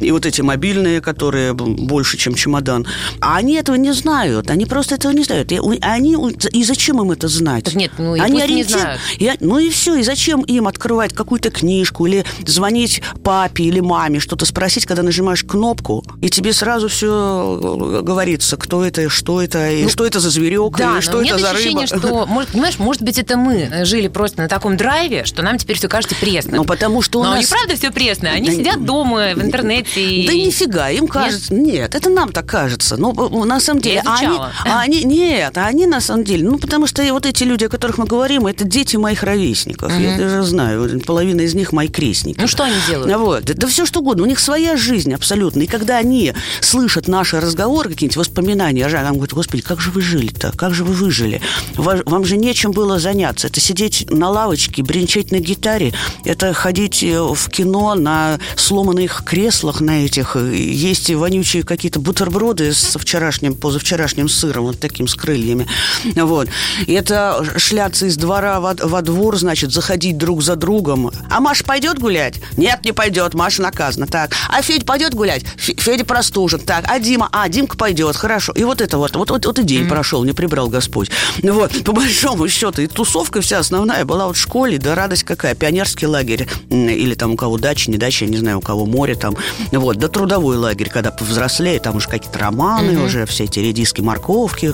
[0.00, 2.86] И вот эти мобильные, которые больше, чем чемодан.
[3.20, 4.50] А они этого не знают.
[4.50, 5.52] Они просто этого не знают.
[5.52, 6.16] И, они,
[6.52, 7.64] и зачем им это знать?
[7.64, 9.00] Так нет, ну и они пусть не знают.
[9.18, 9.96] Я- ну и все.
[9.96, 15.44] И зачем им открывать какую-то книжку или звонить папе или маме, что-то спросить, когда нажимаешь
[15.44, 20.72] кнопку, и тебе сразу все говорится, кто это, что это, и что это за зверек,
[20.72, 21.98] Ну, Да, и что но это нет за ощущения, рыба.
[22.00, 25.76] что, может, понимаешь, может быть, это мы жили просто на таком драйве, что нам теперь
[25.76, 26.56] все кажется пресным.
[26.56, 27.44] Ну, потому что у Но нас...
[27.44, 28.32] и правда все пресное.
[28.32, 30.26] Они Да сидят дома в интернете и...
[30.26, 31.54] Да нифига, им кажется.
[31.54, 32.96] Нет, это нам так кажется.
[32.96, 34.02] Ну, б- на самом деле.
[34.04, 36.48] Я они, а они- нет, а они на самом деле.
[36.48, 39.92] Ну, потому что и вот эти люди, о которых мы говорим, это дети моих ровесников.
[39.98, 42.38] Я даже знаю, половина из них мои крестники.
[42.40, 43.16] Ну, что они делают?
[43.16, 43.44] Вот.
[43.44, 44.24] Да, все что угодно.
[44.24, 45.62] У них своя жизнь абсолютно.
[45.62, 50.00] И когда они слышат наши разговоры, какие-нибудь воспоминания, а нам говорят, господи, как же вы
[50.02, 50.52] жили-то?
[50.56, 51.40] Как же вы выжили?
[51.74, 53.46] Ва- Вам же нечем было заняться.
[53.48, 55.92] Это сидеть на лавочке, бренчать на гитаре,
[56.24, 62.72] это ходить э, в кино на сломанных креслах на этих, э, есть вонючие какие-то бутерброды
[62.72, 65.66] со вчерашним, позавчерашним сыром, вот таким с крыльями.
[66.14, 66.48] Вот.
[66.86, 71.10] И это шляться из двора во, во двор, значит, заходить друг за другом.
[71.30, 72.40] А Маша пойдет гулять?
[72.56, 74.06] Нет, не пойдет, Маша наказана.
[74.06, 74.32] Так.
[74.48, 75.44] А Федя пойдет гулять?
[75.56, 76.60] Фе- Федя простужен.
[76.60, 76.84] Так.
[76.88, 77.28] А Дима?
[77.32, 78.16] А, Димка пойдет.
[78.16, 78.52] Хорошо.
[78.52, 79.14] И вот это вот.
[79.16, 81.10] Вот, вот, вот и день прошел, не прибрал Господь.
[81.42, 82.82] Вот, по большому счету.
[82.82, 84.78] И тусовка вся основная была вот в школе.
[84.78, 85.54] Да радость какая.
[85.54, 86.48] Пионерский лагерь.
[86.70, 89.36] Или там у кого дача, не дача, я не знаю, у кого море там.
[89.72, 89.96] Вот.
[89.98, 94.72] Да трудовой лагерь, когда повзрослее, там уже какие-то романы, уже все эти редиски, морковки,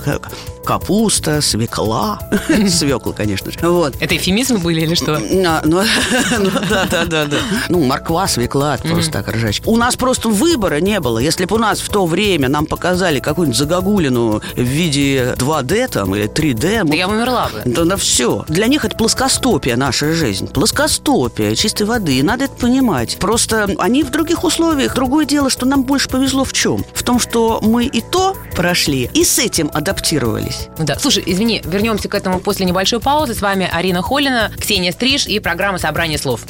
[0.63, 2.19] капуста, свекла.
[2.69, 3.59] Свекла, конечно же.
[3.61, 3.90] Вот.
[3.99, 5.15] Это эфемизмы были или что?
[5.15, 5.81] А, ну,
[6.39, 7.37] ну, да, да, да, да.
[7.69, 9.67] Ну, морква, свекла, просто так ржачка.
[9.69, 11.19] У нас просто выбора не было.
[11.19, 16.15] Если бы у нас в то время нам показали какую-нибудь загогулину в виде 2D там
[16.15, 17.61] или 3D, Да я бы умерла бы.
[17.65, 18.45] да на все.
[18.47, 20.47] Для них это плоскостопие наша жизнь.
[20.47, 22.17] Плоскостопие чистой воды.
[22.17, 23.17] И надо это понимать.
[23.19, 24.95] Просто они в других условиях.
[24.95, 26.83] Другое дело, что нам больше повезло в чем?
[26.93, 30.67] В том, что мы и то прошли, и с этим адаптировались.
[30.77, 30.99] Ну Да.
[30.99, 33.33] Слушай, извини, вернемся к этому после небольшой паузы.
[33.33, 36.41] С вами Арина Холина, Ксения Стриж и программа «Собрание слов».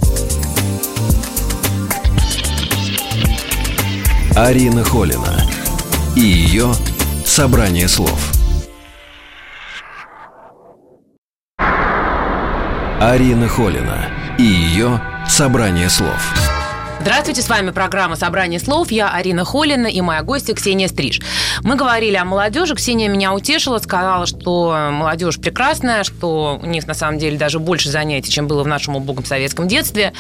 [4.36, 5.41] Арина Холина
[6.17, 6.74] и ее
[7.26, 8.34] собрание слов.
[13.00, 16.51] Арина Холина и ее собрание слов.
[17.02, 18.92] Здравствуйте, с вами программа «Собрание слов».
[18.92, 21.20] Я Арина Холина и моя гостья Ксения Стриж.
[21.64, 22.76] Мы говорили о молодежи.
[22.76, 27.90] Ксения меня утешила, сказала, что молодежь прекрасная, что у них на самом деле даже больше
[27.90, 30.14] занятий, чем было в нашем убогом советском детстве.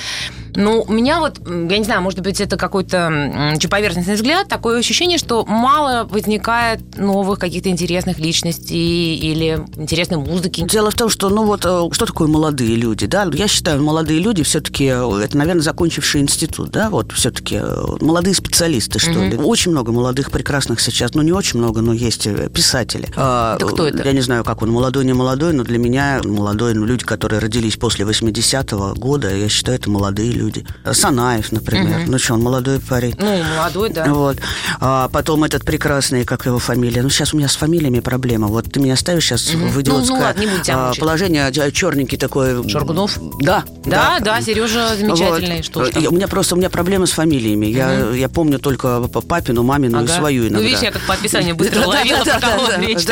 [0.55, 5.19] Но у меня вот, я не знаю, может быть, это какой-то поверхностный взгляд, такое ощущение,
[5.19, 10.65] что мало возникает новых каких-то интересных личностей или интересной музыки.
[10.67, 13.29] Дело в том, что, ну вот, э, что такое молодые люди, да?
[13.31, 17.59] Я считаю, молодые люди все-таки, это, наверное, закончившие институт, да, вот все-таки
[17.99, 19.35] молодые специалисты, что ли.
[19.37, 23.07] Очень много молодых, прекрасных сейчас, ну не очень много, но есть э, писатели.
[23.15, 24.03] А, Да кто это?
[24.03, 27.39] Я не знаю, как он, молодой, не молодой, но для меня молодой, ну, люди, которые
[27.39, 30.65] родились после 80-го года, я считаю, это молодые люди.
[30.91, 33.15] Санаев, например, ну что, он молодой парень.
[33.19, 34.05] Ну, молодой, да.
[34.13, 34.37] Вот.
[34.79, 37.01] А потом этот прекрасный, как его фамилия.
[37.01, 38.47] Ну, сейчас у меня с фамилиями проблема.
[38.47, 41.51] Вот ты меня ставишь сейчас в Ну, ну идиотское ладно, не а, положение.
[41.71, 42.67] Черненький такой.
[42.69, 43.19] Шаргунов?
[43.41, 43.63] Да.
[43.85, 45.63] Да, да, Сережа замечательный.
[45.73, 45.91] Вот.
[45.91, 47.65] Что У меня просто меня проблемы с фамилиями.
[47.65, 50.13] Я, я помню только папину, мамину и Ага.
[50.13, 50.59] свою иногда.
[50.59, 53.05] Ну, видишь, я как по описанию быстро ловила, про кого речь.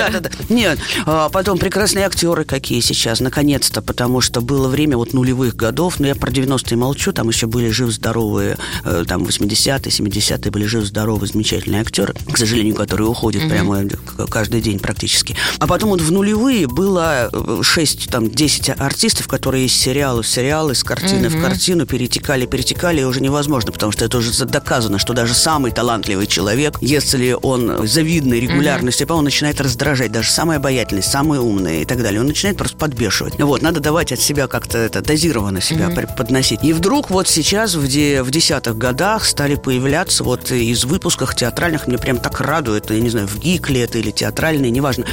[0.50, 6.00] Нет, а, потом прекрасные актеры какие сейчас, наконец-то, потому что было время вот нулевых годов,
[6.00, 11.28] но я про 90-е молчу, там еще были жив-здоровые, э, там 80-е, 70-е были жив-здоровые,
[11.32, 15.36] замечательные актеры, к сожалению, которые уходят прямо к- каждый день практически.
[15.58, 17.30] А потом вот в нулевые было
[17.64, 23.02] 6, там, 10 артистов, которые из сериала в сериал, из картины в картину перетекали, перетекали,
[23.02, 27.36] и уже невозможно невозможно, потому что это уже доказано, что даже самый талантливый человек, если
[27.42, 29.14] он завидной регулярности, mm-hmm.
[29.14, 33.40] он начинает раздражать, даже самый обаятельный, самый умный и так далее, он начинает просто подбешивать.
[33.40, 36.18] Вот, надо давать от себя как-то это дозированно себя mm-hmm.
[36.18, 36.64] подносить.
[36.64, 41.88] И вдруг вот сейчас в, де, в десятых годах стали появляться вот из выпусков театральных,
[41.88, 45.06] мне прям так радует, я не знаю, в Гикле это или театральные, неважно,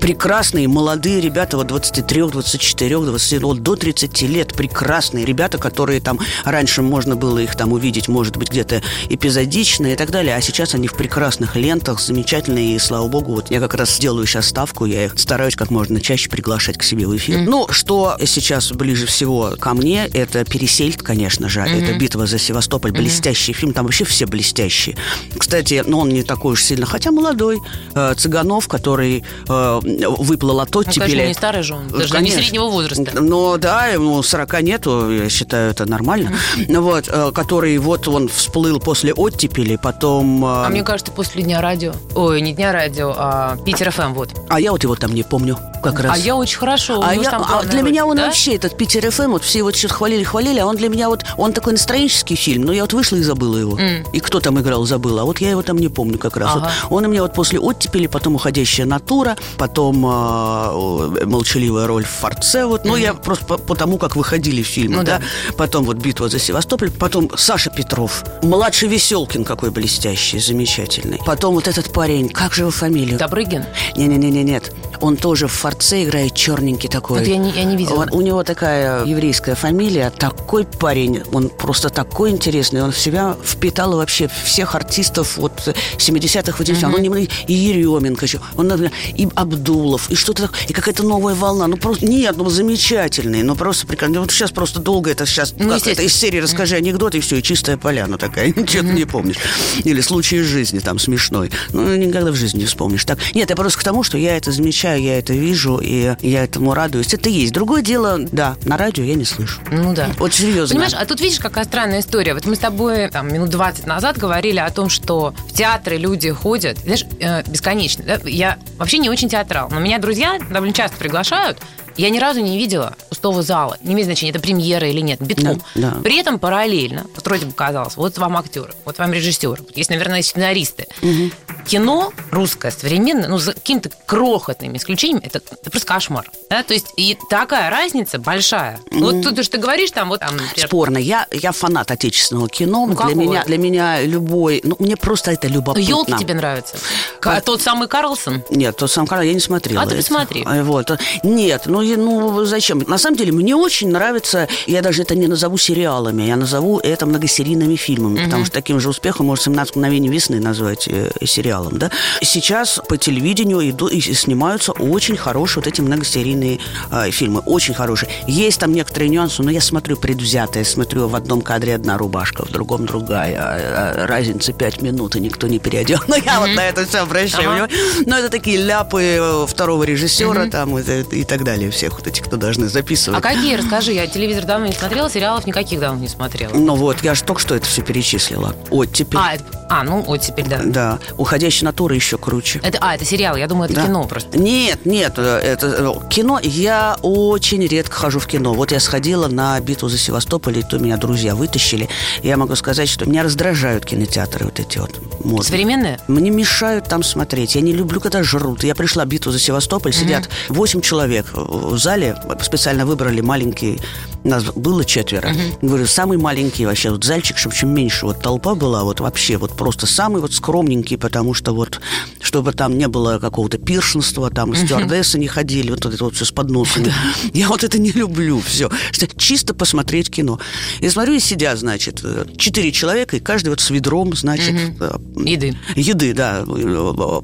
[0.00, 6.18] прекрасные молодые ребята, вот 23, 24, 20, вот до 30 лет, прекрасные ребята, которые там
[6.44, 10.74] раньше можно было их там увидеть, может быть, где-то эпизодично и так далее, а сейчас
[10.74, 14.86] они в прекрасных лентах, замечательные, и слава богу, вот я как раз сделаю сейчас ставку,
[14.86, 17.40] я их стараюсь как можно чаще приглашать к себе в эфир.
[17.40, 17.44] Mm.
[17.44, 21.82] Ну, что сейчас ближе всего ко мне, это «Пересельд», конечно же, mm-hmm.
[21.82, 22.98] это «Битва за Севастополь», mm-hmm.
[22.98, 24.96] блестящий фильм, там вообще все блестящие.
[25.36, 27.60] Кстати, ну, он не такой уж сильно, хотя молодой,
[27.94, 31.00] э, Цыганов, который э, выплыл от оттепели.
[31.00, 32.36] Ну, конечно, не старый же он, даже конечно.
[32.36, 33.10] не среднего возраста.
[33.20, 36.32] Ну, да, ему 40 нету, я считаю, это нормально.
[36.56, 36.80] Mm-hmm.
[36.80, 40.44] Вот, э, который вот он всплыл после оттепели, потом...
[40.44, 41.92] Э, а мне кажется, после Дня радио.
[42.14, 44.30] Ой, не Дня радио, а Питер ФМ, вот.
[44.48, 46.14] А я вот его там не помню как раз.
[46.14, 47.02] А я очень хорошо.
[47.04, 48.26] А, я, а для меня он да?
[48.26, 51.24] вообще, этот Питер ФМ, вот все вот что-то хвалили, хвалили, а он для меня вот,
[51.36, 53.78] он такой настроенческий фильм, но я вот вышла и забыла его.
[53.78, 54.06] Mm.
[54.12, 55.22] И кто там играл, забыла.
[55.22, 56.50] А вот я его там не помню как раз.
[56.54, 56.70] Ага.
[56.90, 62.08] Вот он у меня вот после оттепели, потом уходящая натура, потом э, молчаливая роль в
[62.08, 62.84] Форце, вот.
[62.84, 63.00] Ну, mm-hmm.
[63.00, 65.18] я просто по, по тому, как выходили фильмы, ну, да?
[65.18, 65.54] да.
[65.56, 71.18] Потом вот битва за Севастополь, потом Саша Петров, младший Веселкин какой блестящий, замечательный.
[71.24, 73.18] Потом вот этот парень, как же его фамилию?
[73.18, 73.64] Добрыгин?
[73.96, 74.70] Не-не-не, нет.
[75.00, 77.20] Он тоже в Форце играет черненький такой.
[77.20, 78.02] Вот я не, я не видела.
[78.02, 80.10] Он, у него такая еврейская фамилия.
[80.10, 82.82] Такой парень, он просто такой интересный.
[82.82, 86.88] Он в себя впитал вообще всех артистов вот 70-х, 80-х.
[86.88, 86.96] Угу.
[86.96, 88.40] Он и Еременко еще.
[88.56, 88.70] Он,
[89.14, 90.60] и Абдулов, и что-то такое.
[90.68, 91.66] И какая-то новая волна.
[91.66, 93.42] Ну, просто, нет, ну, замечательный.
[93.42, 94.20] Ну, просто прекрасно.
[94.20, 97.36] Вот сейчас просто долго это сейчас, ну, как это из серии «Расскажи анекдот», и все,
[97.36, 98.48] и чистая поляна такая.
[98.56, 99.36] Ничего не помнишь.
[99.84, 101.50] Или «Случай из жизни» там смешной.
[101.72, 103.04] Ну, никогда в жизни не вспомнишь.
[103.04, 106.44] Так, нет, я просто к тому, что я это замечаю я это вижу, и я
[106.44, 107.12] этому радуюсь.
[107.12, 107.52] Это есть.
[107.52, 109.60] Другое дело, да, на радио я не слышу.
[109.70, 110.08] Ну да.
[110.18, 110.74] Вот серьезно.
[110.74, 112.34] Понимаешь, а тут видишь, какая странная история.
[112.34, 116.30] Вот мы с тобой там минут 20 назад говорили о том, что в театры люди
[116.30, 118.04] ходят, знаешь, э, бесконечно.
[118.04, 118.18] Да?
[118.24, 121.58] Я вообще не очень театрал, но меня друзья довольно часто приглашают,
[121.96, 123.76] я ни разу не видела пустого зала.
[123.82, 125.62] Не имеет значения, это премьера или нет, битком.
[125.74, 126.00] Да, да.
[126.02, 130.86] При этом параллельно, вроде бы казалось, вот вам актер, вот вам режиссер, есть, наверное, сценаристы.
[131.02, 131.30] Угу.
[131.66, 136.30] Кино русское, современное, ну, за каким-то крохотным исключением, это, это просто кошмар.
[136.50, 136.62] Да?
[136.62, 138.80] То есть и такая разница большая.
[138.90, 139.00] Mm.
[139.00, 140.38] Вот тут уж ты говоришь, там вот там...
[140.56, 140.98] Спорно.
[140.98, 142.86] Я, я фанат отечественного кино.
[142.86, 144.60] Ну, для, меня, для меня любой...
[144.62, 145.88] Ну, мне просто это любопытно.
[145.88, 146.76] Елки тебе нравятся?
[147.22, 148.42] А тот самый Карлсон?
[148.50, 149.82] Нет, тот самый Карлсон я не смотрела.
[149.82, 150.44] А ты посмотри.
[150.44, 150.90] Вот.
[151.22, 152.82] Нет, ну ну зачем?
[152.86, 157.06] На самом деле, мне очень нравится, я даже это не назову сериалами, я назову это
[157.06, 158.24] многосерийными фильмами, угу.
[158.24, 161.90] потому что таким же успехом может 17 мгновений весны назвать э, сериалом, да.
[162.22, 166.58] Сейчас по телевидению идут и снимаются очень хорошие вот эти многосерийные
[166.90, 168.08] э, фильмы, очень хорошие.
[168.26, 172.50] Есть там некоторые нюансы, но я смотрю предвзятые, смотрю в одном кадре одна рубашка, в
[172.50, 176.00] другом другая, а, а, разница 5 минут, и никто не переодел.
[176.08, 177.68] Но я вот на это все обращаю ага.
[178.06, 182.24] Но это такие ляпы э, второго режиссера там и, и так далее всех вот этих,
[182.24, 183.18] кто должны записывать.
[183.18, 186.52] А какие, расскажи, я телевизор давно не смотрела, сериалов никаких давно не смотрела.
[186.54, 188.54] Ну вот, я же только что это все перечислила.
[188.70, 189.18] Оттепель.
[189.20, 190.60] А, это, а ну оттепель, да.
[190.64, 190.98] Да.
[191.16, 192.60] Уходящая натура еще круче.
[192.62, 193.86] Это, а, это сериал, я думаю, это да.
[193.86, 194.38] кино просто.
[194.38, 196.40] Нет, нет, э, это э, кино.
[196.42, 198.54] Я очень редко хожу в кино.
[198.54, 201.88] Вот я сходила на битву за Севастополь, и то меня друзья вытащили.
[202.22, 205.00] Я могу сказать, что меня раздражают кинотеатры вот эти вот.
[205.24, 205.44] Модные.
[205.44, 205.98] Современные?
[206.08, 207.54] Мне мешают там смотреть.
[207.54, 208.64] Я не люблю, когда жрут.
[208.64, 213.80] Я пришла в битву за Севастополь, сидят восемь человек в зале, специально выбрали маленький,
[214.24, 215.28] нас было четверо.
[215.28, 215.58] Uh-huh.
[215.62, 219.56] Говорю, самый маленький вообще, вот зальчик, чтобы чем меньше вот толпа была, вот вообще, вот
[219.56, 221.80] просто самый вот скромненький, потому что вот,
[222.20, 224.64] чтобы там не было какого-то пиршенства, там uh-huh.
[224.64, 226.92] стюардессы не ходили, вот это вот все с подносами.
[227.34, 228.70] Я вот это не люблю, все.
[229.16, 230.40] Чисто посмотреть кино.
[230.80, 232.02] И смотрю, и сидят, значит,
[232.36, 234.54] четыре человека, и каждый вот с ведром, значит...
[234.54, 235.28] Uh-huh.
[235.28, 235.56] Еды.
[235.76, 236.44] Еды, да.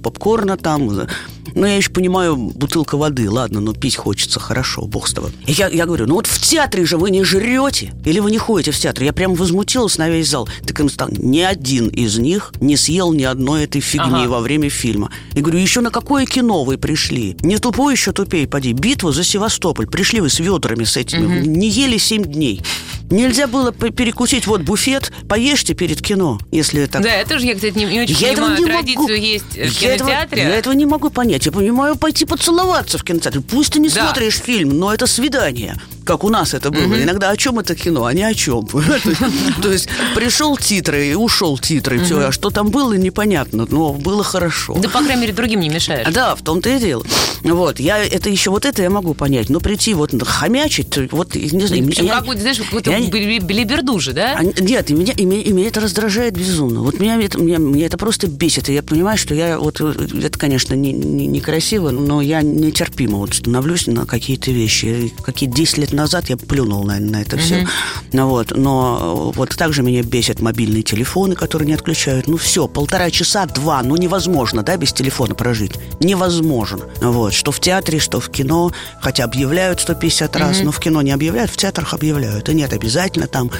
[0.02, 1.06] Попкорна там,
[1.54, 5.32] ну, я еще понимаю, бутылка воды, ладно, но пить хочется, хорошо, бог с тобой.
[5.46, 8.72] Я, я говорю, ну вот в театре же вы не жрете, или вы не ходите
[8.72, 9.04] в театр?
[9.04, 10.48] Я прям возмутилась на весь зал.
[10.66, 14.28] Так им стал, ни один из них не съел ни одной этой фигни ага.
[14.28, 15.10] во время фильма.
[15.34, 17.36] И говорю, еще на какое кино вы пришли?
[17.42, 18.72] Не тупой еще тупей, поди.
[18.72, 19.86] Битва за Севастополь.
[19.86, 21.26] Пришли вы с ведрами с этими.
[21.26, 21.48] Угу.
[21.48, 22.60] Не ели семь дней.
[23.08, 27.02] Нельзя было перекусить вот буфет, поешьте перед кино, если так.
[27.02, 29.12] Да, это же я, кстати, не, не очень я понимаю, не традицию могу.
[29.12, 30.42] есть в я кинотеатре.
[30.42, 31.44] Этого, я этого не могу понять.
[31.46, 33.40] Я понимаю, пойти поцеловаться в кинотеатре.
[33.40, 34.06] Пусть ты не да.
[34.06, 35.76] смотришь фильм, но это свидание
[36.10, 37.00] как у нас это было.
[37.00, 38.66] Иногда о чем это кино, а не о чем.
[39.62, 44.24] То есть пришел титры и ушел титры, все, а что там было, непонятно, но было
[44.24, 44.74] хорошо.
[44.74, 46.12] Да, по крайней мере, другим не мешаешь.
[46.12, 47.04] Да, в том-то и дело.
[47.44, 51.66] Вот, я это еще вот это я могу понять, но прийти вот хомячить, вот, не
[51.66, 51.86] знаю...
[51.86, 54.36] Причем какой-то, знаешь, какой-то белибердужи, да?
[54.36, 56.80] А, нет, и меня, и, меня, и меня это раздражает безумно.
[56.80, 60.36] Вот меня, это, меня, меня это просто бесит, и я понимаю, что я вот, это,
[60.36, 65.12] конечно, не, не, некрасиво, но я нетерпимо вот становлюсь на какие-то вещи.
[65.22, 67.66] Какие 10 лет назад я плюнул на, на это все.
[68.12, 72.26] Ну, вот, но вот также меня бесят мобильные телефоны, которые не отключают.
[72.26, 75.72] Ну все, полтора часа, два, ну невозможно, да, без телефона прожить.
[76.00, 76.84] Невозможно.
[77.00, 80.64] Вот, что в театре, что в кино, хотя объявляют 150 раз, mm-hmm.
[80.64, 82.48] но в кино не объявляют, в театрах объявляют.
[82.48, 83.50] И нет, обязательно там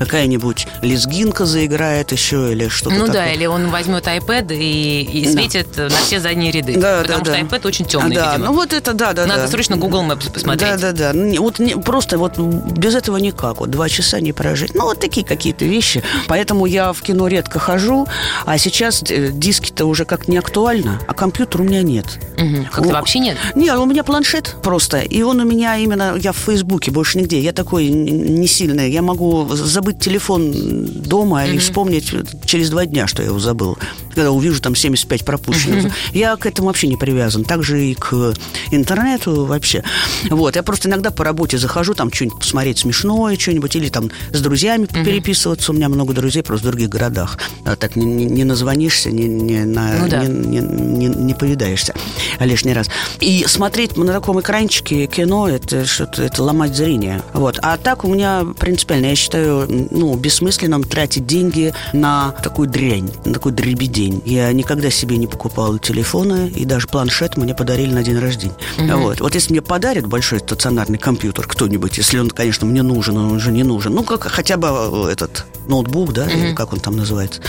[0.00, 3.12] какая-нибудь лезгинка заиграет еще или что-то Ну такое.
[3.12, 5.84] да, или он возьмет iPad и, и светит да.
[5.84, 6.74] на все задние ряды.
[6.80, 7.56] Да, потому да, что да.
[7.56, 8.46] iPad очень темный, да, видимо.
[8.46, 9.26] ну вот это, да, да.
[9.26, 9.48] Надо да.
[9.48, 10.80] срочно Google Maps посмотреть.
[10.80, 11.40] Да, да, да.
[11.40, 13.60] Вот не, просто вот без этого никак.
[13.60, 14.74] Вот два часа не прожить.
[14.74, 16.02] Ну вот такие какие-то вещи.
[16.28, 18.06] Поэтому я в кино редко хожу,
[18.46, 22.06] а сейчас э, диски-то уже как не актуально, а компьютер у меня нет.
[22.38, 22.68] Угу.
[22.72, 23.36] Как-то вообще нет?
[23.54, 25.00] Нет, у меня планшет просто.
[25.00, 27.38] И он у меня именно, я в Фейсбуке, больше нигде.
[27.40, 28.90] Я такой не сильный.
[28.90, 31.54] Я могу забыть телефон дома mm-hmm.
[31.54, 32.12] и вспомнить
[32.46, 33.78] через два дня, что я его забыл.
[34.14, 35.84] Когда увижу там 75 пропущенных.
[35.86, 35.92] Mm-hmm.
[36.12, 37.44] Я к этому вообще не привязан.
[37.44, 38.34] Также и к
[38.70, 39.82] интернету вообще.
[40.30, 40.56] Вот.
[40.56, 44.84] Я просто иногда по работе захожу, там что-нибудь посмотреть смешное, что-нибудь, или там с друзьями
[44.84, 45.04] mm-hmm.
[45.04, 45.72] переписываться.
[45.72, 47.38] У меня много друзей просто в других городах.
[47.64, 50.24] А так не, не, не назвонишься, не, не, на, ну, да.
[50.24, 51.94] не, не, не, не повидаешься
[52.38, 52.88] лишний раз.
[53.20, 57.22] И смотреть на таком экранчике кино, это что-то, это ломать зрение.
[57.32, 57.58] Вот.
[57.62, 63.34] А так у меня принципиально, я считаю, ну, бессмысленно тратить деньги на такую дрянь, на
[63.34, 64.22] такой дребедень.
[64.24, 68.54] Я никогда себе не покупал телефоны, и даже планшет мне подарили на день рождения.
[68.78, 68.98] Угу.
[68.98, 69.20] Вот.
[69.20, 73.52] вот если мне подарят большой стационарный компьютер кто-нибудь, если он, конечно, мне нужен, он уже
[73.52, 76.30] не нужен, ну, как хотя бы э, этот ноутбук, да, угу.
[76.30, 77.40] или как он там называется.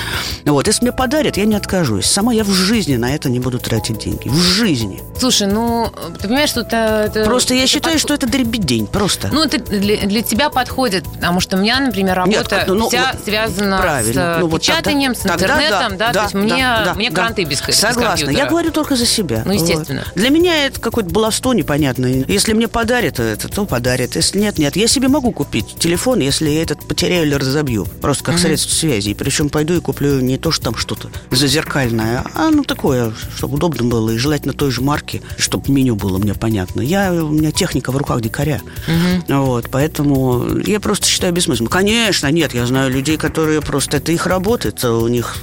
[0.45, 2.05] Вот, если мне подарят, я не откажусь.
[2.05, 4.29] Сама я в жизни на это не буду тратить деньги.
[4.29, 5.01] В жизни.
[5.17, 7.05] Слушай, ну, ты понимаешь, что это...
[7.07, 8.01] это просто я это считаю, под...
[8.01, 9.29] что это дребедень, просто.
[9.31, 13.11] Ну, это для, для тебя подходит, потому что у меня, например, работа Нет, ну, вся
[13.13, 14.37] вот, связана правильно.
[14.37, 16.93] с ну, вот печатанием, тогда, с интернетом, да, да, да, то есть да, мне, да,
[16.95, 19.43] мне да, кранты без, Согласна, без я говорю только за себя.
[19.45, 20.03] Ну, естественно.
[20.05, 20.15] Вот.
[20.15, 22.25] Для меня это какое-то баловство непонятное.
[22.27, 24.15] Если мне подарят это, то подарят.
[24.15, 24.75] Если нет, нет.
[24.75, 27.85] Я себе могу купить телефон, если я этот потеряю или разобью.
[28.01, 28.41] Просто как угу.
[28.41, 29.13] средство связи.
[29.13, 33.89] Причем пойду и куплю не то, что там что-то зазеркальное, а ну такое, чтобы удобно
[33.89, 34.09] было.
[34.11, 36.81] И желательно той же марки, чтобы меню было мне понятно.
[36.81, 38.61] Я, у меня техника в руках дикаря.
[38.87, 39.41] Угу.
[39.41, 41.69] Вот, поэтому я просто считаю бессмысленным.
[41.69, 42.00] Конечно,
[42.31, 45.37] нет, я знаю людей, которые просто это их работа, это у них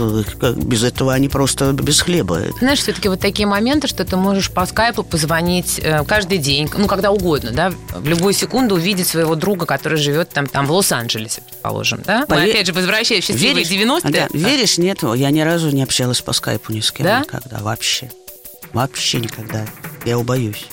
[0.57, 2.41] без этого они просто без хлеба.
[2.59, 6.87] Знаешь, все-таки вот такие моменты, что ты можешь по скайпу позвонить э, каждый день, ну,
[6.87, 11.43] когда угодно, да, в любую секунду увидеть своего друга, который живет там, там в Лос-Анджелесе,
[11.43, 12.25] предположим, да?
[12.29, 13.89] Мы, опять же, возвращаясь в счастливые веришь?
[13.89, 14.11] 90-е.
[14.11, 14.29] Да.
[14.33, 14.79] Веришь?
[14.79, 17.21] Нет, я ни разу не общалась по скайпу ни с кем да?
[17.21, 18.11] никогда, вообще.
[18.73, 19.65] Вообще никогда.
[20.05, 20.67] Я убоюсь.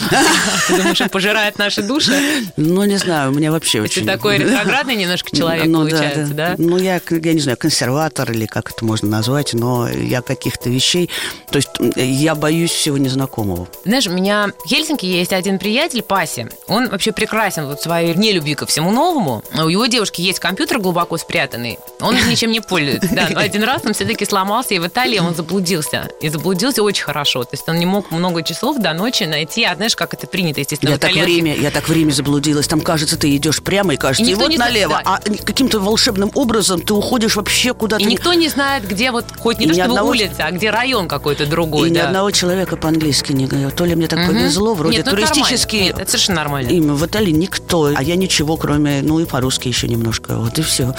[0.68, 2.12] Ты думаешь, он пожирает наши души?
[2.56, 4.02] Ну, не знаю, у меня вообще очень...
[4.02, 8.46] Ты такой ретроградный немножко человек, ну, получается, да, Ну, я, я не знаю, консерватор или
[8.46, 11.10] как это можно назвать, но я каких-то вещей...
[11.50, 13.68] То есть я боюсь всего незнакомого.
[13.84, 16.46] Знаешь, у меня в Хельсинки есть один приятель, Паси.
[16.66, 19.42] Он вообще прекрасен вот своей нелюбви ко всему новому.
[19.54, 21.78] У его девушки есть компьютер глубоко спрятанный.
[22.00, 23.08] Он ничем не пользуется.
[23.12, 26.08] Да, но один раз он все-таки сломался, и в Италии он заблудился.
[26.20, 27.44] И заблудился очень хорошо.
[27.44, 30.60] То есть он не мог много часов до ночи найти одна знаешь, как это принято,
[30.60, 30.90] естественно.
[30.90, 32.66] Я так, время, я так время заблудилась.
[32.66, 35.00] Там, кажется, ты идешь прямо и кажется, и, и вот налево.
[35.04, 35.18] Да.
[35.20, 38.02] А каким-то волшебным образом ты уходишь вообще куда-то.
[38.02, 40.10] И никто не знает, где вот хоть не и то, чтобы одного...
[40.10, 41.88] улица, а где район какой-то другой.
[41.88, 42.00] И да.
[42.00, 43.70] ни одного человека по-английски не говорю.
[43.70, 44.28] То ли мне так угу.
[44.28, 45.84] повезло, вроде Нет, ну, туристические.
[45.86, 46.68] Нет, это совершенно нормально.
[46.70, 47.92] Им в Италии никто.
[47.94, 50.36] А я ничего, кроме, ну и по-русски еще немножко.
[50.36, 50.94] Вот и все.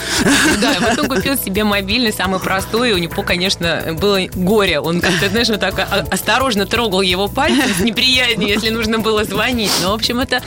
[0.62, 2.92] Да, вот он купил себе мобильный, самый простой.
[2.94, 4.80] У него, конечно, было горе.
[4.80, 9.72] Он как-то, знаешь, вот так осторожно трогал его пальцем с неприятнее, если нужно было звонить.
[9.84, 10.42] Ну, в общем, это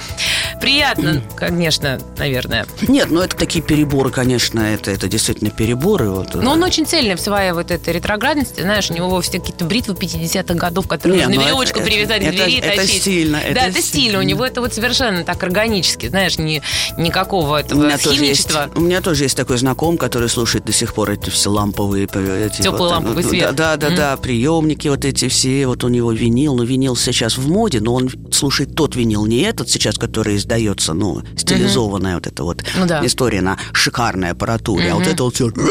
[0.60, 2.66] приятно, конечно, наверное.
[2.88, 6.10] Нет, ну это такие переборы, конечно, это, это действительно переборы.
[6.10, 6.34] Вот.
[6.34, 8.60] Но он очень своей вот этой ретроградности.
[8.60, 12.30] Знаешь, у него вовсе какие-то бритвы 50-х годов, которые нужно ну, веревочку это, привязать это,
[12.30, 12.94] к двери это, и тащить.
[12.94, 13.38] Это стильно.
[13.40, 14.18] Да, это, это стильно.
[14.18, 16.62] У него это вот совершенно так органически, знаешь, ни,
[16.96, 18.52] никакого этого у меня химичества.
[18.52, 21.50] Тоже есть, у меня тоже есть такой знаком, который слушает до сих пор эти все
[21.50, 22.04] ламповые...
[22.04, 23.54] Эти Теплый вот, ламповый свет.
[23.54, 25.66] Да, да, да, приемники вот эти все.
[25.66, 26.54] Вот у него винил.
[26.54, 30.92] Ну, винил сейчас в моде, но он слушает тот винил, не этот сейчас, который издается,
[30.92, 33.04] ну, стилизованная вот эта вот ну, да.
[33.04, 35.50] история на шикарной аппаратуре, а вот это вот все...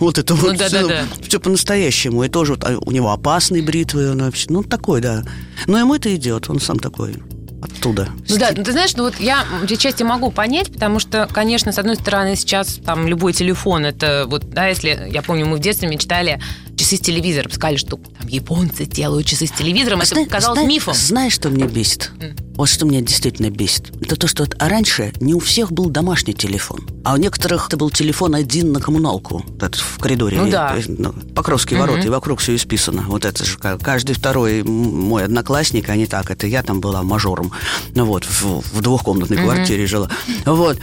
[0.00, 1.24] Вот это ну, вот да, все, да, да.
[1.26, 2.22] все по-настоящему.
[2.22, 5.24] И тоже вот, а у него опасные бритвы, он вообще, ну, такой, да.
[5.66, 7.16] Но ему это идет, он сам такой.
[7.60, 8.08] оттуда.
[8.28, 11.78] Ну да, ну ты знаешь, ну вот я части могу понять, потому что, конечно, с
[11.78, 15.88] одной стороны, сейчас там любой телефон, это вот, да, если, я помню, мы в детстве
[15.88, 16.40] мечтали
[16.78, 20.94] часы с телевизором, сказали, что там японцы делают часы с телевизором, это казалось зна- мифом.
[20.94, 22.10] Знаешь, что меня бесит?
[22.56, 23.92] Вот что меня действительно бесит.
[24.00, 27.76] Это то, что вот раньше не у всех был домашний телефон, а у некоторых это
[27.76, 30.38] был телефон один на коммуналку, этот в коридоре.
[30.38, 30.76] Ну да.
[30.88, 33.02] Ну, Покровские ворота, и вокруг все исписано.
[33.06, 36.30] Вот это же ка- каждый второй мой одноклассник, а не так.
[36.32, 37.52] Это я там была мажором.
[37.94, 40.10] Ну вот, в, в двухкомнатной квартире жила.
[40.44, 40.78] Вот.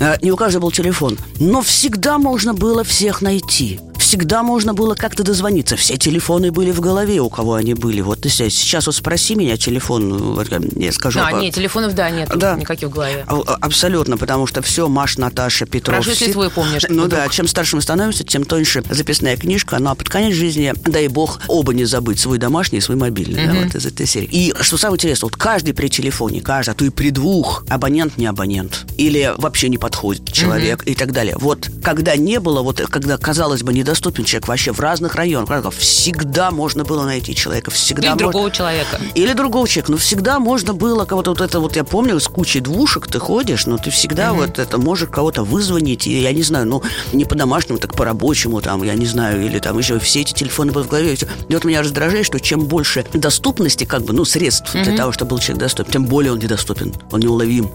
[0.00, 1.16] Э, Не у каждого был телефон.
[1.38, 3.78] Но всегда можно было всех найти.
[4.10, 5.76] Всегда можно было как-то дозвониться.
[5.76, 8.00] Все телефоны были в голове, у кого они были.
[8.00, 11.20] Вот сейчас- вот спроси меня телефон, вот я скажу.
[11.20, 12.56] А, по- нет, телефонов, да, нет, Да.
[12.56, 13.24] никаких в голове.
[13.28, 15.94] а- а- Абсолютно, потому что все, Маш, Наташа, Петров.
[15.98, 17.10] Хорошо, если свой помнишь, Ну вдруг.
[17.22, 19.76] да, чем старше мы становимся, тем тоньше записная книжка.
[19.78, 23.46] Ну а под конец жизни, дай бог, оба не забыть свой домашний и свой мобильный.
[23.46, 24.28] да, вот из этой серии.
[24.32, 28.16] И что самое интересное, вот каждый при телефоне, каждый, а то и при двух, абонент
[28.16, 28.86] не абонент.
[28.96, 31.36] Или вообще не подходит человек и так далее.
[31.38, 36.50] Вот когда не было, вот когда, казалось бы, недоступен человек вообще в разных районах, всегда
[36.50, 39.00] можно было найти человека, всегда Или мож- другого человека.
[39.14, 39.92] или другого человека.
[39.92, 43.66] Но всегда можно было кого-то вот это вот я помню с кучей двушек ты ходишь,
[43.66, 46.82] но ты всегда вот это можешь кого-то вызвонить, и я не знаю, ну
[47.12, 50.32] не по домашнему, так по рабочему там, я не знаю, или там еще все эти
[50.32, 51.16] телефоны будут в голове.
[51.48, 55.30] И вот меня раздражает, что чем больше доступности, как бы, ну средств для того, чтобы
[55.30, 57.70] был человек доступен, тем более он недоступен, он неуловим.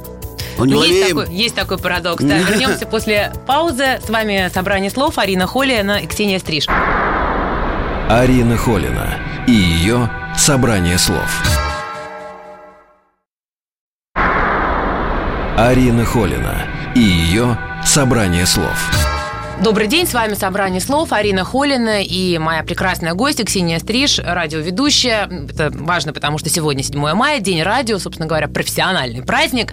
[0.57, 1.17] Он Ну, Есть неуловим.
[1.17, 2.23] такой, есть такой парадокс.
[2.23, 3.99] Да, вернемся после паузы.
[4.05, 6.67] С вами собрание слов Арина Холина и Ксения Стриж.
[8.09, 9.17] Арина Холина
[9.47, 11.41] и ее «Собрание слов».
[15.57, 16.65] Арина Холина
[16.95, 19.04] и ее «Собрание слов».
[19.63, 25.29] Добрый день, с вами «Собрание слов», Арина Холина и моя прекрасная гостья Ксения Стриж, радиоведущая.
[25.49, 29.71] Это важно, потому что сегодня 7 мая, день радио, собственно говоря, профессиональный праздник.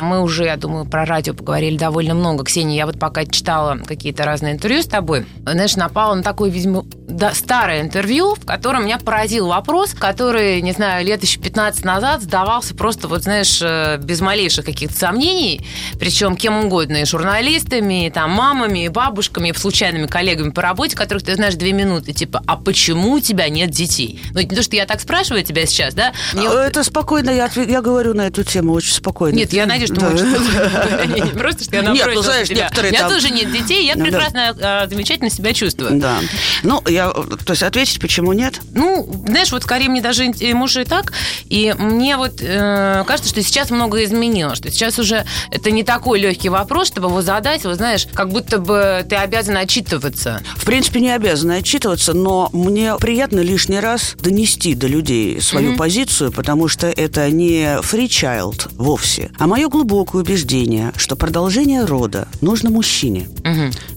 [0.00, 2.44] Мы уже, я думаю, про радио поговорили довольно много.
[2.44, 6.84] Ксения, я вот пока читала какие-то разные интервью с тобой, знаешь, напала на такое, видимо,
[7.08, 12.22] да, старое интервью, в котором меня поразил вопрос, который, не знаю, лет еще 15 назад
[12.22, 15.64] задавался просто, вот знаешь, э, без малейших каких-то сомнений,
[15.98, 20.96] причем кем угодно, и журналистами, и там мамами, и бабушками, и случайными коллегами по работе,
[20.96, 24.20] которых ты знаешь две минуты, типа, а почему у тебя нет детей?
[24.32, 26.12] Ну, не то, что я так спрашиваю тебя сейчас, да?
[26.32, 29.36] Мне вот- Это спокойно, я, отве- я говорю на эту тему очень спокойно.
[29.36, 30.10] Нет, я надеюсь, что Да.
[30.10, 31.30] можешь.
[31.38, 33.94] Просто, что я ну, набросилась на знаешь, некоторые У меня там- тоже нет детей, я
[33.94, 36.00] прекрасно, э, замечательно себя чувствую.
[36.00, 36.18] Да.
[36.62, 38.60] Ну, я, то есть ответить, почему нет?
[38.74, 41.12] Ну, знаешь, вот скорее мне даже может и так.
[41.48, 46.20] И мне вот э, кажется, что сейчас многое изменилось, что сейчас уже это не такой
[46.20, 50.40] легкий вопрос, чтобы его задать, вот знаешь, как будто бы ты обязан отчитываться.
[50.56, 56.30] В принципе, не обязана отчитываться, но мне приятно лишний раз донести до людей свою позицию,
[56.30, 62.70] потому что это не free child вовсе, а мое глубокое убеждение, что продолжение рода нужно
[62.70, 63.28] мужчине.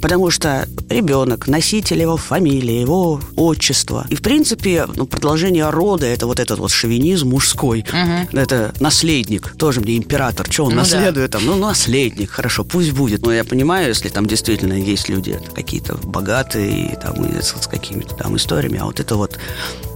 [0.02, 4.08] Потому что ребенок, носитель его фамилии, его отчества.
[4.10, 7.86] И, в принципе, ну, продолжение рода– это вот этот вот шовинизм мужской.
[8.32, 9.56] Это наследник.
[9.58, 10.48] Тоже мне император.
[10.50, 10.82] Что он Ну да.
[10.82, 11.32] наследует?
[11.32, 12.32] Там, ну, наследник.
[12.32, 13.26] Хорошо, пусть будет.
[13.26, 18.16] Но я понимаю, если там действительно есть люди какие-то богатые, там, и с, с какими-то
[18.16, 19.38] там историями, а вот это вот,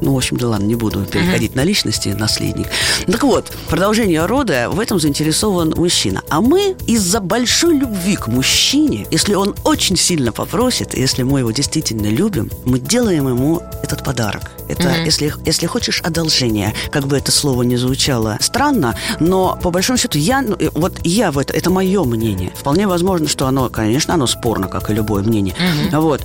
[0.01, 2.67] ну, в общем, да ладно, не буду переходить на личности, наследник.
[3.05, 6.23] Так вот, продолжение рода, в этом заинтересован мужчина.
[6.29, 11.51] А мы из-за большой любви к мужчине, если он очень сильно попросит, если мы его
[11.51, 14.51] действительно любим, мы делаем ему этот подарок.
[14.69, 16.73] Это, если, если хочешь, одолжение.
[16.91, 20.99] Как бы это слово не звучало странно, но по большому счету я, ну, э, вот
[21.03, 22.51] я в это, это мое мнение.
[22.55, 25.55] Вполне возможно, что оно, конечно, оно спорно, как и любое мнение.
[25.91, 26.21] Вот.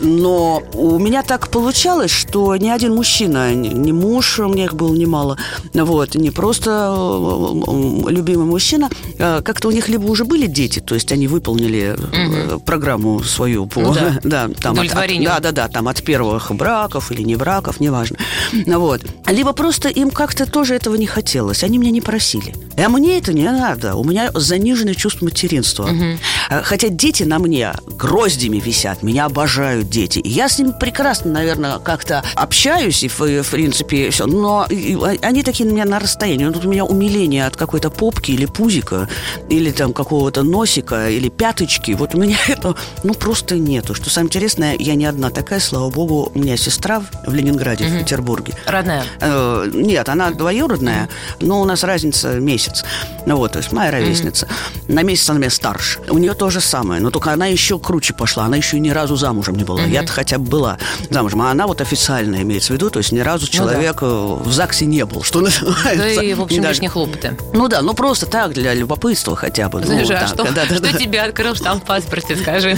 [0.00, 4.94] Но у меня так получалось, что ни один мужчина, ни, муж, у меня их было
[4.94, 5.36] немало,
[5.74, 10.80] вот, не просто э, м, любимый мужчина, э, как-то у них либо уже были дети,
[10.80, 13.80] то есть они выполнили э, программу свою по...
[13.80, 14.18] Ну да.
[14.22, 14.92] да, там от- от-
[15.26, 18.16] да, да, да, там от первых браков или не браков, неважно.
[18.52, 19.00] Ну Вот.
[19.26, 22.54] Либо просто им как-то тоже этого не хотелось, они меня не просили.
[22.76, 25.88] А мне это не надо, у меня заниженное чувство материнства.
[26.50, 30.18] А, Хотя дети на мне гроздями висят, меня обожают дети.
[30.18, 34.96] И я с ними прекрасно, наверное, как-то общаюсь, и в, в принципе все, но и
[35.22, 36.44] они такие на меня на расстоянии.
[36.44, 39.08] Ну, Тут у меня умиление от какой-то попки или пузика,
[39.48, 41.92] или там какого-то носика, или пяточки.
[41.92, 43.94] Вот у меня это, ну, просто нету.
[43.94, 47.86] Что самое интересное, я не одна такая, слава богу, у меня сестра в- в Ленинграде,
[47.86, 48.54] в Петербурге.
[48.66, 49.04] Родная.
[49.20, 51.08] Э, Нет, она двоюродная,
[51.40, 52.84] но у нас разница месяц.
[53.26, 54.48] Ну вот, то есть моя ровесница.
[54.88, 56.00] На месяц она меня старше.
[56.08, 59.16] У нее то же самое, но только она еще круче пошла, она еще ни разу
[59.16, 59.82] замужем не была.
[59.82, 60.78] Я-то хотя бы была
[61.10, 64.50] замужем, а она вот официально имеется в виду, то есть ни разу человек ну, да.
[64.50, 66.16] в ЗАГСе не был, что называется.
[66.16, 66.74] Да и, в общем, даже...
[66.74, 67.36] лишние хлопоты.
[67.52, 69.84] Ну да, ну просто так, для любопытства хотя бы.
[69.84, 70.92] Знаешь, ну, а так, что, да, да, что да.
[70.92, 72.76] тебе открыл штамп в паспорте, скажи?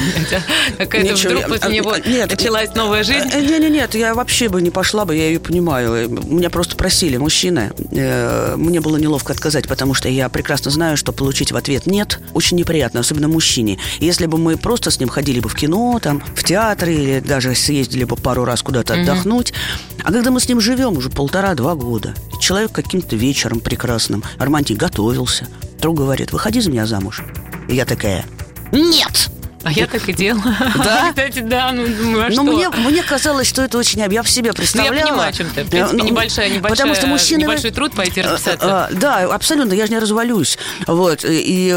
[0.78, 3.28] Какая-то вдруг после него нет, началась новая жизнь?
[3.28, 6.10] Нет, нет, нет, я вообще бы не пошла бы, я ее понимаю.
[6.10, 7.72] Меня просто просили мужчины.
[7.92, 12.20] Э, мне было неловко отказать, потому что я прекрасно знаю, что получить в ответ «нет»
[12.34, 13.78] очень неприятно, особенно мужчине.
[14.00, 17.54] Если бы мы просто с ним ходили бы в кино, там, в театр или даже
[17.54, 19.54] съездили бы пару раз куда-то отдохнуть,
[20.02, 25.48] а когда мы с ним живем уже полтора-два года, человек каким-то вечером прекрасным, романтик готовился,
[25.80, 27.22] друг говорит, выходи за меня замуж.
[27.68, 28.26] И я такая,
[28.72, 29.30] нет!
[29.64, 30.54] А я так и делала.
[30.76, 31.08] Да?
[31.10, 32.42] Кстати, да, ну, думаю, а Но что?
[32.42, 34.00] мне, мне казалось, что это очень...
[34.12, 34.94] Я в себе Ну, представляла.
[34.94, 35.64] я понимаю, о чем ты.
[35.64, 38.66] В принципе, Ну, небольшая, небольшая, потому что мужчины- небольшой труд пойти расписаться.
[38.84, 40.58] А, а, Да, абсолютно, я же не развалюсь.
[40.86, 41.24] Вот.
[41.24, 41.76] И, э,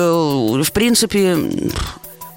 [0.63, 1.37] в принципе,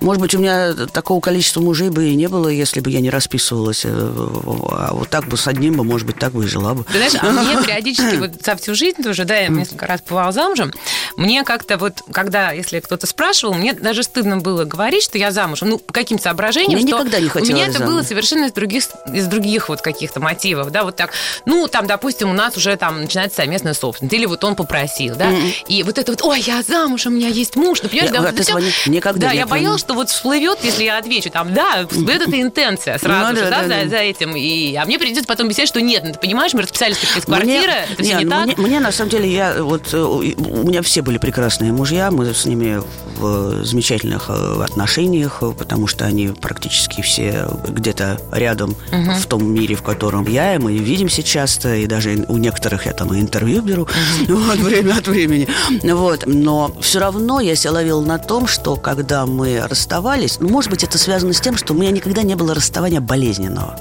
[0.00, 3.10] может быть, у меня такого количества мужей бы и не было, если бы я не
[3.10, 3.82] расписывалась.
[3.84, 6.84] э, А вот так бы с одним бы, может быть, так бы и жила бы.
[6.84, 10.32] Ты знаешь, а мне периодически вот за всю жизнь тоже, да, я несколько раз бывала
[10.32, 10.72] замужем,
[11.16, 15.68] мне как-то вот, когда, если кто-то спрашивал, мне даже стыдно было говорить, что я замужем,
[15.70, 17.94] ну, по каким соображениям, Мне что никогда не у хотелось меня это замуж.
[17.94, 21.10] было совершенно из других, из других вот каких-то мотивов, да, вот так,
[21.44, 25.30] ну, там, допустим, у нас уже там начинается совместная собственность, или вот он попросил, да,
[25.68, 28.28] и вот это вот, ой, я замужем, у меня есть муж, ну, понимаешь, Я да,
[28.28, 31.52] от вот это ни- никогда да, я боялась, что вот всплывет, если я отвечу, там,
[31.52, 33.88] да, всплывет эта интенция сразу Ну, же, да, да, да, за, да.
[33.88, 36.96] за этим, и, а мне придется потом объяснять, что нет, ну, ты понимаешь, мы расписались
[36.98, 38.46] как из Мне- квартиры, это все не, ну, так.
[38.46, 40.22] Мне, мне, на самом деле, я вот э, у
[40.68, 42.80] меня все были прекрасные мужья, мы с ними
[43.16, 49.74] в замечательных э, отношениях, э, потому что они практически все где-то рядом в том мире,
[49.74, 53.60] в котором я, и мы видимся часто, и даже у некоторых я там и интервью
[53.60, 53.88] беру
[54.28, 55.48] вот, время от времени.
[55.82, 56.26] Вот.
[56.26, 60.84] Но все равно я себя ловил на том, что когда мы расставались, ну, может быть,
[60.84, 63.78] это связано с тем, что у меня никогда не было расставания болезненного.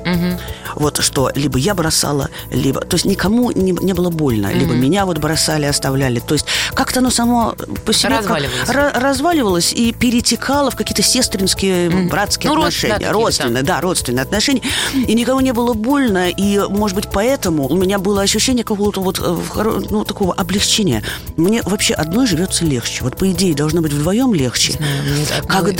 [0.76, 2.80] Вот что либо я бросала, либо...
[2.82, 4.52] То есть никому не, не было больно.
[4.54, 6.20] Либо меня вот бросали, оставляли.
[6.20, 8.10] То есть как-то оно само по себе...
[8.12, 8.70] как- Разваливалось.
[8.70, 12.94] ра- разваливалось и перетекало в какие-то сестринские, братские Ну, да, отношения.
[12.94, 14.62] какие-то родственные, да, родственные отношения.
[14.96, 16.30] И никому не было больно.
[16.30, 21.04] И, может быть, поэтому у меня было ощущение какого-то вот, э, ну, такого облегчения.
[21.36, 23.04] Мне вообще одной живется легче.
[23.04, 24.74] Вот, по идее, должно быть вдвоем легче.
[24.74, 25.74] знаю, одной-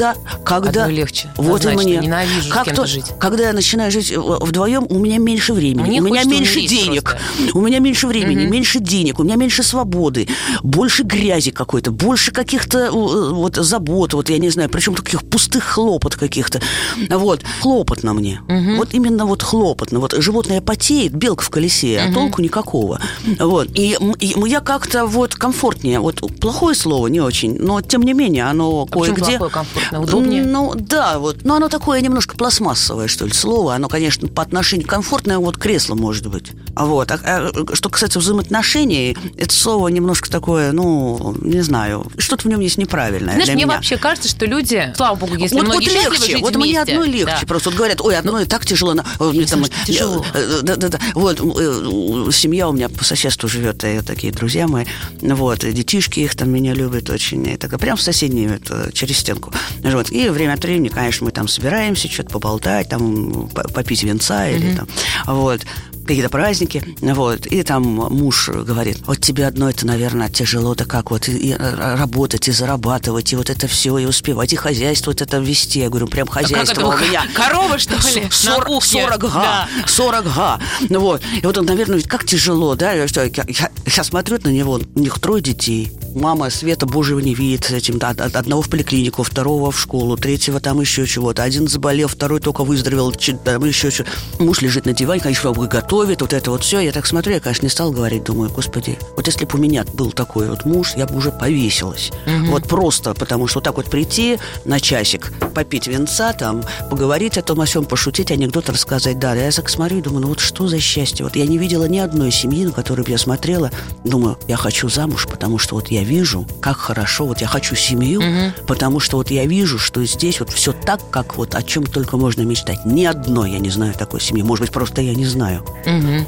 [0.44, 0.82] когда, когда...
[0.84, 1.30] одной легче.
[1.38, 1.98] Вот и мне.
[1.98, 3.06] Ненавижу с Как кем-то то- жить.
[3.20, 7.04] Когда я начинаю жить э, вдвоем, у меня меньше времени, Мне у меня меньше денег,
[7.38, 7.58] просто.
[7.58, 10.28] у меня меньше времени, меньше денег, у меня меньше свободы,
[10.64, 15.64] больше грязи какой-то, больше каких-то э, вот забот, вот я не знаю, причем таких пустых
[15.64, 16.62] хлопот каких-то.
[17.10, 18.42] Вот, хлопотно мне.
[18.78, 20.00] Вот именно вот хлопотно.
[20.00, 23.00] Вот животное потеет, белка в колесе, а толку никакого.
[23.40, 23.68] Вот.
[23.76, 26.00] И, и я как-то вот комфортнее.
[26.00, 29.38] Вот плохое слово, не очень, но тем не менее оно А кое-где...
[29.38, 29.52] плохое,
[30.00, 30.42] комфортное?
[30.42, 30.44] Удобнее?
[30.44, 31.44] Ну, да, вот.
[31.44, 33.76] Но оно такое немножко пластмассовое, что ли, слово.
[33.76, 36.52] Оно, конечно, по отношению комфортное, вот кресло может быть.
[36.76, 37.12] А Вот.
[37.12, 42.60] А, а что касается взаимоотношений, это слово немножко такое, ну, не знаю, что-то в нем
[42.60, 43.76] есть неправильное Знаешь, для мне меня.
[43.76, 46.94] вообще кажется, что люди, слава богу, если вот, многие вот легче, жить вот мне вместе.
[46.94, 47.38] одной легче.
[47.42, 47.48] Да.
[47.48, 48.94] Просто вот говорят, ой, одной так тяжело.
[48.96, 50.26] э, мне там, тяжело.
[50.34, 51.00] э, Да, да, да.
[51.16, 54.86] Вот э, семья у меня по соседству живет, и такие друзья мои.
[55.22, 57.46] Вот, и детишки их там меня любят очень.
[57.48, 59.52] И так, прям в соседней, это, через стенку.
[59.96, 60.12] Вот.
[60.12, 64.76] И время от времени, конечно, мы там собираемся, что-то поболтать, там по- попить венца или
[64.76, 64.88] там.
[65.28, 65.62] Вот
[66.10, 71.28] какие-то праздники, вот, и там муж говорит, вот тебе одно это, наверное, тяжело-то как вот
[71.30, 75.38] и, и работать, и зарабатывать, и вот это все, и успевать, и хозяйство вот это
[75.38, 75.80] вести.
[75.80, 76.88] Я говорю, прям А хозяйство это?
[76.90, 77.24] у меня.
[77.34, 78.02] Корова, что ли?
[78.02, 79.02] Сор- На сор- кухне?
[79.04, 79.68] 40 га, Да.
[79.88, 80.60] 40 га.
[80.90, 81.22] Ну вот.
[81.42, 82.92] И вот он, наверное, ведь как тяжело, да?
[82.94, 85.92] Я, я, я- смотрю на него, у них трое детей.
[86.16, 88.00] Мама света Божьего не видит с этим.
[88.00, 91.44] да, од- Одного в поликлинику, второго в школу, третьего там еще чего-то.
[91.44, 94.06] Один заболел, второй только выздоровел, там еще что
[94.40, 95.52] Муж лежит на диване, конечно,
[96.00, 96.80] готовит, вот это вот все.
[96.80, 99.84] Я так смотрю, я, конечно, не стал говорить, думаю, господи, вот если бы у меня
[99.94, 102.12] был такой вот муж, я бы уже повесилась.
[102.48, 107.42] Вот просто, потому что вот так вот прийти на часик, попить венца, там, поговорить о
[107.42, 109.20] том, о всем, пошутить, анекдот рассказать.
[109.20, 111.26] Да, я так смотрю и думаю, ну вот что за счастье.
[111.26, 113.70] Вот я не видела ни одной семьи, на которую бы я смотрела,
[114.06, 118.22] думаю, я хочу замуж, потому что вот я вижу, как хорошо, вот я хочу семью,
[118.68, 122.16] потому что вот я вижу, что здесь вот все так, как вот о чем только
[122.16, 122.86] можно мечтать.
[122.86, 124.44] Ни одной я не знаю такой семьи.
[124.44, 125.66] Может быть, просто я не знаю.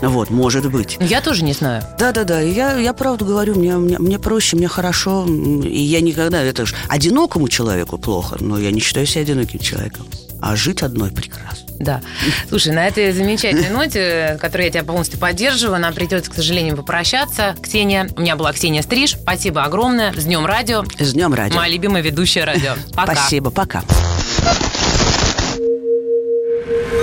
[0.01, 0.97] Вот, может быть.
[0.99, 1.83] Я тоже не знаю.
[1.97, 2.39] Да, да, да.
[2.41, 5.25] Я, я правду говорю, мне, мне, мне проще, мне хорошо.
[5.27, 10.07] И я никогда, это ж одинокому человеку плохо, но я не считаю себя одиноким человеком.
[10.41, 11.67] А жить одной прекрасно.
[11.79, 12.01] Да.
[12.49, 17.55] Слушай, на этой замечательной ноте, которой я тебя полностью поддерживаю, нам придется, к сожалению, попрощаться.
[17.61, 19.17] Ксения, у меня была Ксения Стриж.
[19.21, 20.13] Спасибо огромное.
[20.13, 20.83] С Днем радио.
[20.99, 21.57] С Днем радио.
[21.57, 22.73] Моя любимая ведущая радио.
[22.95, 23.15] Пока.
[23.15, 23.83] Спасибо, пока.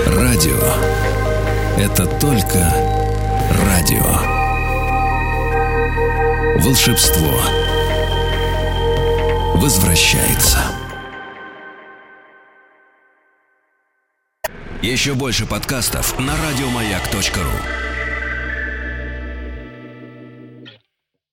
[0.07, 1.08] Радио.
[1.79, 2.59] Это только
[3.65, 4.03] радио.
[6.61, 7.39] Волшебство
[9.55, 10.59] возвращается.
[14.81, 17.88] Еще больше подкастов на радиомаяк.ру